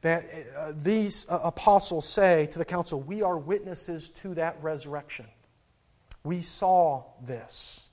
That 0.00 0.24
uh, 0.56 0.72
these 0.74 1.26
uh, 1.28 1.40
apostles 1.44 2.08
say 2.08 2.46
to 2.46 2.58
the 2.58 2.64
council, 2.64 3.00
We 3.02 3.20
are 3.22 3.36
witnesses 3.36 4.08
to 4.10 4.34
that 4.34 4.56
resurrection. 4.62 5.26
We 6.24 6.40
saw 6.40 7.04
this. 7.22 7.89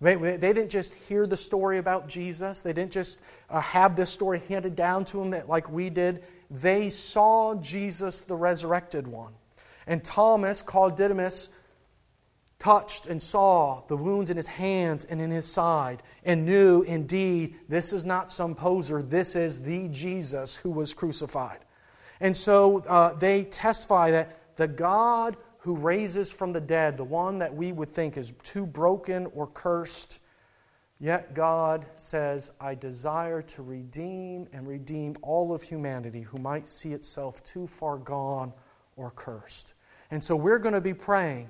They, 0.00 0.14
they 0.14 0.52
didn't 0.52 0.68
just 0.70 0.94
hear 0.94 1.26
the 1.26 1.36
story 1.36 1.78
about 1.78 2.06
Jesus, 2.06 2.60
they 2.60 2.72
didn't 2.72 2.92
just 2.92 3.18
uh, 3.48 3.60
have 3.60 3.96
this 3.96 4.10
story 4.10 4.40
handed 4.48 4.76
down 4.76 5.04
to 5.06 5.18
them 5.18 5.30
that, 5.30 5.48
like 5.48 5.70
we 5.70 5.88
did. 5.88 6.22
They 6.50 6.90
saw 6.90 7.54
Jesus, 7.54 8.20
the 8.20 8.36
resurrected 8.36 9.06
one. 9.06 9.32
And 9.86 10.04
Thomas, 10.04 10.62
called 10.62 10.96
Didymus, 10.96 11.48
touched 12.58 13.06
and 13.06 13.20
saw 13.20 13.82
the 13.88 13.96
wounds 13.96 14.30
in 14.30 14.36
his 14.36 14.46
hands 14.46 15.04
and 15.04 15.20
in 15.20 15.30
his 15.30 15.50
side, 15.50 16.02
and 16.24 16.46
knew 16.46 16.82
indeed 16.82 17.56
this 17.68 17.92
is 17.92 18.04
not 18.04 18.30
some 18.30 18.54
poser, 18.54 19.02
this 19.02 19.36
is 19.36 19.60
the 19.60 19.88
Jesus 19.88 20.56
who 20.56 20.70
was 20.70 20.94
crucified. 20.94 21.60
And 22.20 22.36
so 22.36 22.78
uh, 22.88 23.12
they 23.14 23.44
testify 23.44 24.10
that 24.12 24.56
the 24.56 24.68
God 24.68 25.36
who 25.66 25.74
raises 25.74 26.32
from 26.32 26.52
the 26.52 26.60
dead, 26.60 26.96
the 26.96 27.02
one 27.02 27.40
that 27.40 27.52
we 27.52 27.72
would 27.72 27.90
think 27.90 28.16
is 28.16 28.32
too 28.44 28.64
broken 28.64 29.26
or 29.34 29.48
cursed. 29.48 30.20
Yet 31.00 31.34
God 31.34 31.84
says, 31.96 32.52
I 32.60 32.76
desire 32.76 33.42
to 33.42 33.64
redeem 33.64 34.46
and 34.52 34.68
redeem 34.68 35.16
all 35.22 35.52
of 35.52 35.64
humanity 35.64 36.20
who 36.20 36.38
might 36.38 36.68
see 36.68 36.92
itself 36.92 37.42
too 37.42 37.66
far 37.66 37.96
gone 37.96 38.52
or 38.94 39.10
cursed. 39.10 39.74
And 40.12 40.22
so 40.22 40.36
we're 40.36 40.60
going 40.60 40.76
to 40.76 40.80
be 40.80 40.94
praying 40.94 41.48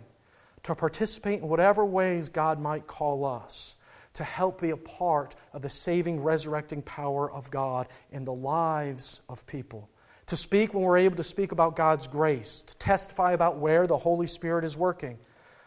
to 0.63 0.75
participate 0.75 1.43
in 1.43 1.49
whatever 1.49 1.85
ways 1.85 2.31
God 2.31 2.59
might 2.59 2.87
call 2.87 3.23
us 3.27 3.77
to 4.15 4.25
help 4.25 4.63
be 4.63 4.71
a 4.71 4.79
part 4.79 5.37
of 5.53 5.61
the 5.61 5.69
saving, 5.69 6.23
resurrecting 6.23 6.81
power 6.81 7.31
of 7.31 7.51
God 7.51 7.87
in 8.11 8.25
the 8.25 8.33
lives 8.33 9.21
of 9.29 9.47
people 9.47 9.91
to 10.27 10.37
speak 10.37 10.75
when 10.75 10.83
we're 10.83 10.99
able 10.99 11.17
to 11.17 11.25
speak 11.25 11.53
about 11.53 11.77
God's 11.77 12.07
grace, 12.07 12.63
to 12.63 12.77
testify 12.77 13.33
about 13.33 13.59
where 13.59 13.87
the 13.87 13.99
Holy 13.99 14.27
Spirit 14.27 14.65
is 14.65 14.77
working, 14.77 15.19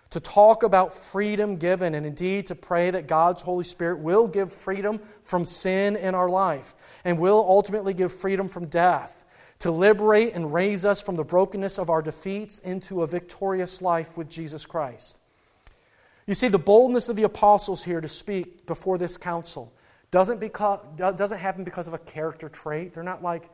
to 0.09 0.19
talk 0.19 0.63
about 0.63 0.93
freedom 0.93 1.55
given, 1.55 1.95
and 1.95 2.05
indeed 2.05 2.47
to 2.47 2.55
pray 2.55 2.91
that 2.91 3.07
God's 3.07 3.41
Holy 3.41 3.63
Spirit 3.63 3.99
will 3.99 4.27
give 4.27 4.51
freedom 4.51 4.99
from 5.23 5.45
sin 5.45 5.95
in 5.95 6.15
our 6.15 6.29
life 6.29 6.75
and 7.05 7.19
will 7.19 7.45
ultimately 7.47 7.93
give 7.93 8.11
freedom 8.11 8.49
from 8.49 8.65
death, 8.65 9.23
to 9.59 9.71
liberate 9.71 10.33
and 10.33 10.53
raise 10.53 10.85
us 10.85 11.01
from 11.01 11.15
the 11.15 11.23
brokenness 11.23 11.77
of 11.77 11.89
our 11.89 12.01
defeats 12.01 12.59
into 12.59 13.03
a 13.03 13.07
victorious 13.07 13.81
life 13.81 14.17
with 14.17 14.29
Jesus 14.29 14.65
Christ. 14.65 15.19
You 16.27 16.33
see, 16.33 16.47
the 16.47 16.59
boldness 16.59 17.09
of 17.09 17.15
the 17.15 17.23
apostles 17.23 17.83
here 17.83 18.01
to 18.01 18.07
speak 18.07 18.65
before 18.65 18.97
this 18.97 19.17
council 19.17 19.73
doesn't, 20.11 20.39
because, 20.39 20.79
doesn't 20.95 21.39
happen 21.39 21.63
because 21.63 21.87
of 21.87 21.93
a 21.93 21.97
character 21.99 22.49
trait. 22.49 22.93
They're 22.93 23.03
not 23.03 23.21
like, 23.21 23.49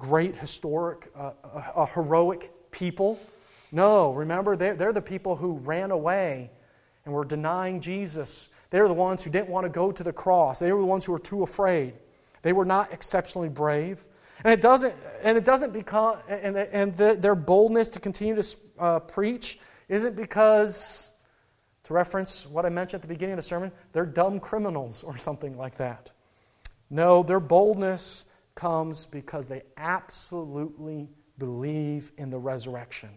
great 0.00 0.34
historic, 0.34 1.12
uh, 1.14 1.32
uh, 1.74 1.86
heroic 1.86 2.50
people. 2.72 3.20
No, 3.70 4.12
remember, 4.12 4.56
they're, 4.56 4.74
they're 4.74 4.92
the 4.92 5.02
people 5.02 5.36
who 5.36 5.52
ran 5.58 5.92
away 5.92 6.50
and 7.04 7.14
were 7.14 7.24
denying 7.24 7.80
Jesus. 7.80 8.48
They're 8.70 8.88
the 8.88 8.94
ones 8.94 9.22
who 9.22 9.30
didn't 9.30 9.48
want 9.48 9.64
to 9.64 9.68
go 9.68 9.92
to 9.92 10.02
the 10.02 10.12
cross. 10.12 10.58
They 10.58 10.72
were 10.72 10.80
the 10.80 10.86
ones 10.86 11.04
who 11.04 11.12
were 11.12 11.18
too 11.18 11.42
afraid. 11.42 11.94
They 12.42 12.52
were 12.52 12.64
not 12.64 12.92
exceptionally 12.92 13.50
brave. 13.50 14.08
And 14.42 14.52
it 14.52 14.62
doesn't, 14.62 14.94
and 15.22 15.36
it 15.36 15.44
doesn't 15.44 15.72
become, 15.72 16.16
and, 16.28 16.56
and 16.56 16.96
the, 16.96 17.14
their 17.14 17.34
boldness 17.34 17.90
to 17.90 18.00
continue 18.00 18.34
to 18.40 18.56
uh, 18.78 19.00
preach 19.00 19.58
isn't 19.88 20.16
because, 20.16 21.12
to 21.84 21.92
reference 21.92 22.46
what 22.46 22.64
I 22.64 22.70
mentioned 22.70 23.00
at 23.00 23.02
the 23.02 23.14
beginning 23.14 23.34
of 23.34 23.38
the 23.38 23.42
sermon, 23.42 23.70
they're 23.92 24.06
dumb 24.06 24.40
criminals 24.40 25.04
or 25.04 25.18
something 25.18 25.58
like 25.58 25.76
that. 25.76 26.10
No, 26.88 27.22
their 27.22 27.38
boldness 27.38 28.24
comes 28.60 29.06
because 29.06 29.48
they 29.48 29.62
absolutely 29.78 31.08
believe 31.38 32.12
in 32.18 32.28
the 32.28 32.38
resurrection. 32.38 33.08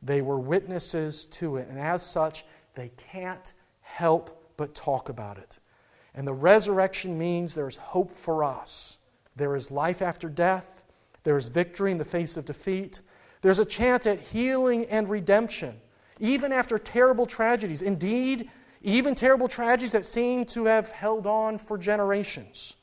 They 0.00 0.22
were 0.22 0.38
witnesses 0.38 1.26
to 1.26 1.58
it, 1.58 1.68
and 1.68 1.78
as 1.78 2.02
such, 2.02 2.46
they 2.74 2.90
can't 2.96 3.52
help 3.82 4.54
but 4.56 4.74
talk 4.74 5.10
about 5.10 5.36
it. 5.36 5.58
And 6.14 6.26
the 6.26 6.32
resurrection 6.32 7.18
means 7.18 7.52
there's 7.52 7.76
hope 7.76 8.10
for 8.10 8.42
us. 8.42 8.98
There 9.36 9.54
is 9.54 9.70
life 9.70 10.00
after 10.00 10.30
death, 10.30 10.86
there 11.24 11.36
is 11.36 11.50
victory 11.50 11.92
in 11.92 11.98
the 11.98 12.04
face 12.04 12.38
of 12.38 12.46
defeat, 12.46 13.02
there's 13.42 13.58
a 13.58 13.66
chance 13.66 14.06
at 14.06 14.18
healing 14.18 14.86
and 14.86 15.10
redemption, 15.10 15.78
even 16.20 16.52
after 16.52 16.78
terrible 16.78 17.26
tragedies. 17.26 17.82
Indeed, 17.82 18.50
even 18.80 19.14
terrible 19.14 19.46
tragedies 19.46 19.92
that 19.92 20.06
seem 20.06 20.46
to 20.46 20.64
have 20.64 20.90
held 20.90 21.26
on 21.26 21.58
for 21.58 21.76
generations. 21.76 22.76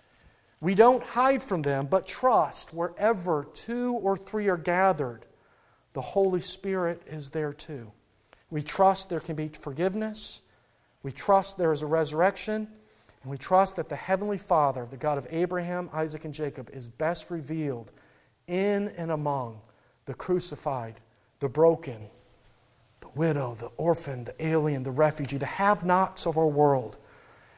We 0.63 0.75
don't 0.75 1.03
hide 1.03 1.43
from 1.43 1.61
them, 1.61 1.87
but 1.87 2.07
trust 2.07 2.73
wherever 2.73 3.45
two 3.53 3.95
or 3.95 4.15
three 4.15 4.47
are 4.47 4.55
gathered, 4.55 5.25
the 5.91 5.99
Holy 5.99 6.39
Spirit 6.39 7.01
is 7.05 7.29
there 7.31 7.51
too. 7.51 7.91
We 8.49 8.63
trust 8.63 9.09
there 9.09 9.19
can 9.19 9.35
be 9.35 9.49
forgiveness. 9.49 10.41
We 11.03 11.11
trust 11.11 11.57
there 11.57 11.73
is 11.73 11.81
a 11.81 11.85
resurrection. 11.85 12.69
And 13.23 13.29
we 13.29 13.37
trust 13.37 13.75
that 13.75 13.89
the 13.89 13.97
Heavenly 13.97 14.37
Father, 14.37 14.87
the 14.89 14.95
God 14.95 15.17
of 15.17 15.27
Abraham, 15.31 15.89
Isaac, 15.91 16.23
and 16.23 16.33
Jacob, 16.33 16.69
is 16.71 16.87
best 16.87 17.29
revealed 17.29 17.91
in 18.47 18.87
and 18.95 19.11
among 19.11 19.59
the 20.05 20.13
crucified, 20.13 21.01
the 21.39 21.49
broken, 21.49 22.07
the 23.01 23.09
widow, 23.15 23.53
the 23.55 23.69
orphan, 23.75 24.23
the 24.23 24.45
alien, 24.45 24.83
the 24.83 24.91
refugee, 24.91 25.37
the 25.37 25.45
have 25.45 25.83
nots 25.83 26.25
of 26.25 26.37
our 26.37 26.47
world 26.47 26.99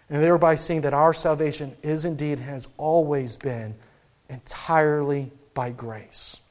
and 0.09 0.21
thereby 0.21 0.55
seeing 0.55 0.81
that 0.81 0.93
our 0.93 1.13
salvation 1.13 1.75
is 1.81 2.05
indeed, 2.05 2.39
has 2.39 2.67
always 2.77 3.37
been, 3.37 3.75
entirely 4.29 5.31
by 5.53 5.71
grace. 5.71 6.41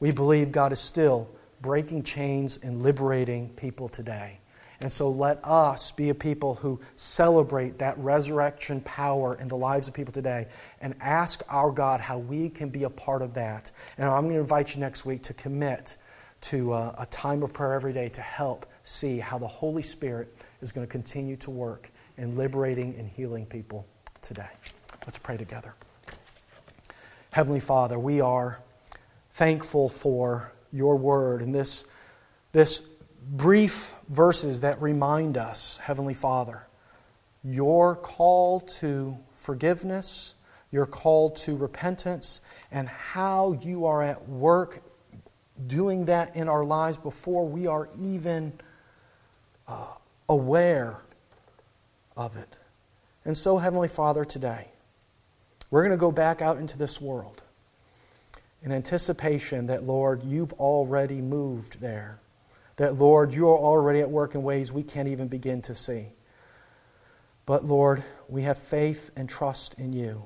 We 0.00 0.12
believe 0.12 0.52
God 0.52 0.72
is 0.72 0.80
still 0.80 1.28
breaking 1.60 2.02
chains 2.02 2.58
and 2.62 2.82
liberating 2.82 3.48
people 3.50 3.88
today. 3.88 4.38
And 4.78 4.92
so 4.92 5.08
let 5.08 5.42
us 5.42 5.90
be 5.90 6.10
a 6.10 6.14
people 6.14 6.54
who 6.54 6.80
celebrate 6.96 7.78
that 7.78 7.96
resurrection 7.98 8.82
power 8.82 9.34
in 9.34 9.48
the 9.48 9.56
lives 9.56 9.88
of 9.88 9.94
people 9.94 10.12
today 10.12 10.48
and 10.82 10.94
ask 11.00 11.42
our 11.48 11.70
God 11.70 12.00
how 12.00 12.18
we 12.18 12.50
can 12.50 12.68
be 12.68 12.84
a 12.84 12.90
part 12.90 13.22
of 13.22 13.34
that. 13.34 13.70
And 13.96 14.06
I'm 14.06 14.24
going 14.24 14.34
to 14.34 14.40
invite 14.40 14.74
you 14.74 14.80
next 14.80 15.06
week 15.06 15.22
to 15.24 15.34
commit 15.34 15.96
to 16.42 16.74
a, 16.74 16.94
a 16.98 17.06
time 17.06 17.42
of 17.42 17.54
prayer 17.54 17.72
every 17.72 17.94
day 17.94 18.10
to 18.10 18.20
help 18.20 18.66
see 18.82 19.18
how 19.18 19.38
the 19.38 19.46
Holy 19.46 19.82
Spirit 19.82 20.36
is 20.60 20.72
going 20.72 20.86
to 20.86 20.90
continue 20.90 21.36
to 21.36 21.50
work 21.50 21.90
and 22.16 22.36
liberating 22.36 22.94
and 22.98 23.08
healing 23.08 23.46
people 23.46 23.86
today. 24.22 24.48
Let's 25.04 25.18
pray 25.18 25.36
together. 25.36 25.74
Heavenly 27.30 27.60
Father, 27.60 27.98
we 27.98 28.20
are 28.20 28.60
thankful 29.30 29.88
for 29.88 30.52
your 30.72 30.96
word 30.96 31.42
and 31.42 31.54
this, 31.54 31.84
this 32.52 32.80
brief 33.28 33.94
verses 34.08 34.60
that 34.60 34.80
remind 34.80 35.36
us, 35.36 35.78
Heavenly 35.78 36.14
Father, 36.14 36.66
your 37.44 37.94
call 37.94 38.60
to 38.60 39.18
forgiveness, 39.34 40.34
your 40.72 40.86
call 40.86 41.30
to 41.30 41.56
repentance, 41.56 42.40
and 42.70 42.88
how 42.88 43.52
you 43.52 43.86
are 43.86 44.02
at 44.02 44.28
work 44.28 44.82
doing 45.66 46.06
that 46.06 46.36
in 46.36 46.48
our 46.48 46.64
lives 46.64 46.98
before 46.98 47.46
we 47.46 47.66
are 47.66 47.88
even 47.98 48.52
uh, 49.68 49.86
aware 50.28 51.02
of 52.16 52.36
it. 52.36 52.58
And 53.24 53.36
so, 53.36 53.58
Heavenly 53.58 53.88
Father, 53.88 54.24
today, 54.24 54.68
we're 55.70 55.82
going 55.82 55.90
to 55.90 55.96
go 55.96 56.12
back 56.12 56.40
out 56.40 56.58
into 56.58 56.78
this 56.78 57.00
world 57.00 57.42
in 58.62 58.72
anticipation 58.72 59.66
that, 59.66 59.84
Lord, 59.84 60.22
you've 60.24 60.52
already 60.54 61.20
moved 61.20 61.80
there. 61.80 62.20
that, 62.76 62.94
Lord, 62.94 63.32
you 63.34 63.48
are 63.48 63.58
already 63.58 64.00
at 64.00 64.10
work 64.10 64.34
in 64.34 64.42
ways 64.42 64.70
we 64.70 64.82
can't 64.82 65.08
even 65.08 65.28
begin 65.28 65.62
to 65.62 65.74
see. 65.74 66.06
But, 67.46 67.64
Lord, 67.64 68.04
we 68.28 68.42
have 68.42 68.58
faith 68.58 69.10
and 69.16 69.28
trust 69.28 69.74
in 69.78 69.92
you. 69.92 70.24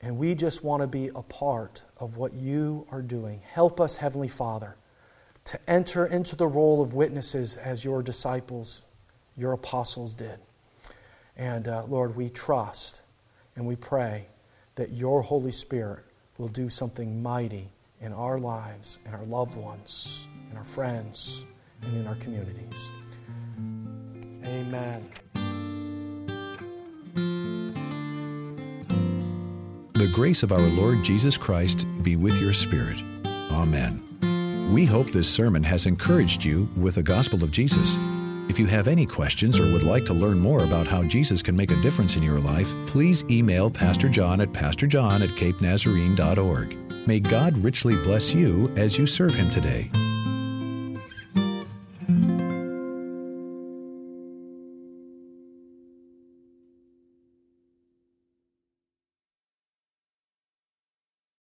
And 0.00 0.16
we 0.16 0.36
just 0.36 0.62
want 0.62 0.82
to 0.82 0.86
be 0.86 1.10
a 1.14 1.22
part 1.22 1.82
of 1.98 2.16
what 2.16 2.32
you 2.32 2.86
are 2.90 3.02
doing. 3.02 3.40
Help 3.52 3.80
us, 3.80 3.96
Heavenly 3.96 4.28
Father, 4.28 4.76
to 5.46 5.58
enter 5.68 6.06
into 6.06 6.36
the 6.36 6.46
role 6.46 6.80
of 6.80 6.94
witnesses 6.94 7.56
as 7.56 7.84
your 7.84 8.02
disciples, 8.02 8.82
your 9.36 9.52
apostles 9.52 10.14
did. 10.14 10.38
And, 11.38 11.68
uh, 11.68 11.84
Lord, 11.84 12.16
we 12.16 12.28
trust 12.28 13.00
and 13.56 13.66
we 13.66 13.76
pray 13.76 14.26
that 14.74 14.92
your 14.92 15.22
Holy 15.22 15.52
Spirit 15.52 16.04
will 16.36 16.48
do 16.48 16.68
something 16.68 17.22
mighty 17.22 17.68
in 18.00 18.12
our 18.12 18.38
lives, 18.38 18.98
in 19.06 19.14
our 19.14 19.24
loved 19.24 19.56
ones, 19.56 20.28
in 20.50 20.56
our 20.56 20.64
friends, 20.64 21.44
and 21.82 21.96
in 21.96 22.06
our 22.06 22.14
communities. 22.16 22.90
Amen. 24.44 25.08
The 29.94 30.10
grace 30.14 30.44
of 30.44 30.52
our 30.52 30.60
Lord 30.60 31.02
Jesus 31.02 31.36
Christ 31.36 31.86
be 32.02 32.14
with 32.14 32.40
your 32.40 32.52
spirit. 32.52 33.00
Amen. 33.50 34.04
We 34.72 34.84
hope 34.84 35.10
this 35.10 35.28
sermon 35.28 35.64
has 35.64 35.86
encouraged 35.86 36.44
you 36.44 36.68
with 36.76 36.96
the 36.96 37.02
gospel 37.02 37.42
of 37.42 37.50
Jesus. 37.50 37.96
If 38.48 38.58
you 38.58 38.66
have 38.66 38.88
any 38.88 39.04
questions 39.06 39.58
or 39.58 39.70
would 39.72 39.82
like 39.82 40.04
to 40.06 40.14
learn 40.14 40.38
more 40.38 40.64
about 40.64 40.86
how 40.86 41.02
Jesus 41.02 41.42
can 41.42 41.54
make 41.54 41.70
a 41.70 41.80
difference 41.82 42.16
in 42.16 42.22
your 42.22 42.38
life, 42.38 42.72
please 42.86 43.24
email 43.30 43.70
Pastor 43.70 44.08
John 44.08 44.40
at 44.40 44.52
pastorjohn 44.52 45.22
at 45.22 45.30
capenazarene.org. 45.30 46.76
May 47.06 47.20
God 47.20 47.56
richly 47.58 47.94
bless 47.96 48.34
you 48.34 48.72
as 48.76 48.98
you 48.98 49.06
serve 49.06 49.34
him 49.34 49.50
today. 49.50 49.90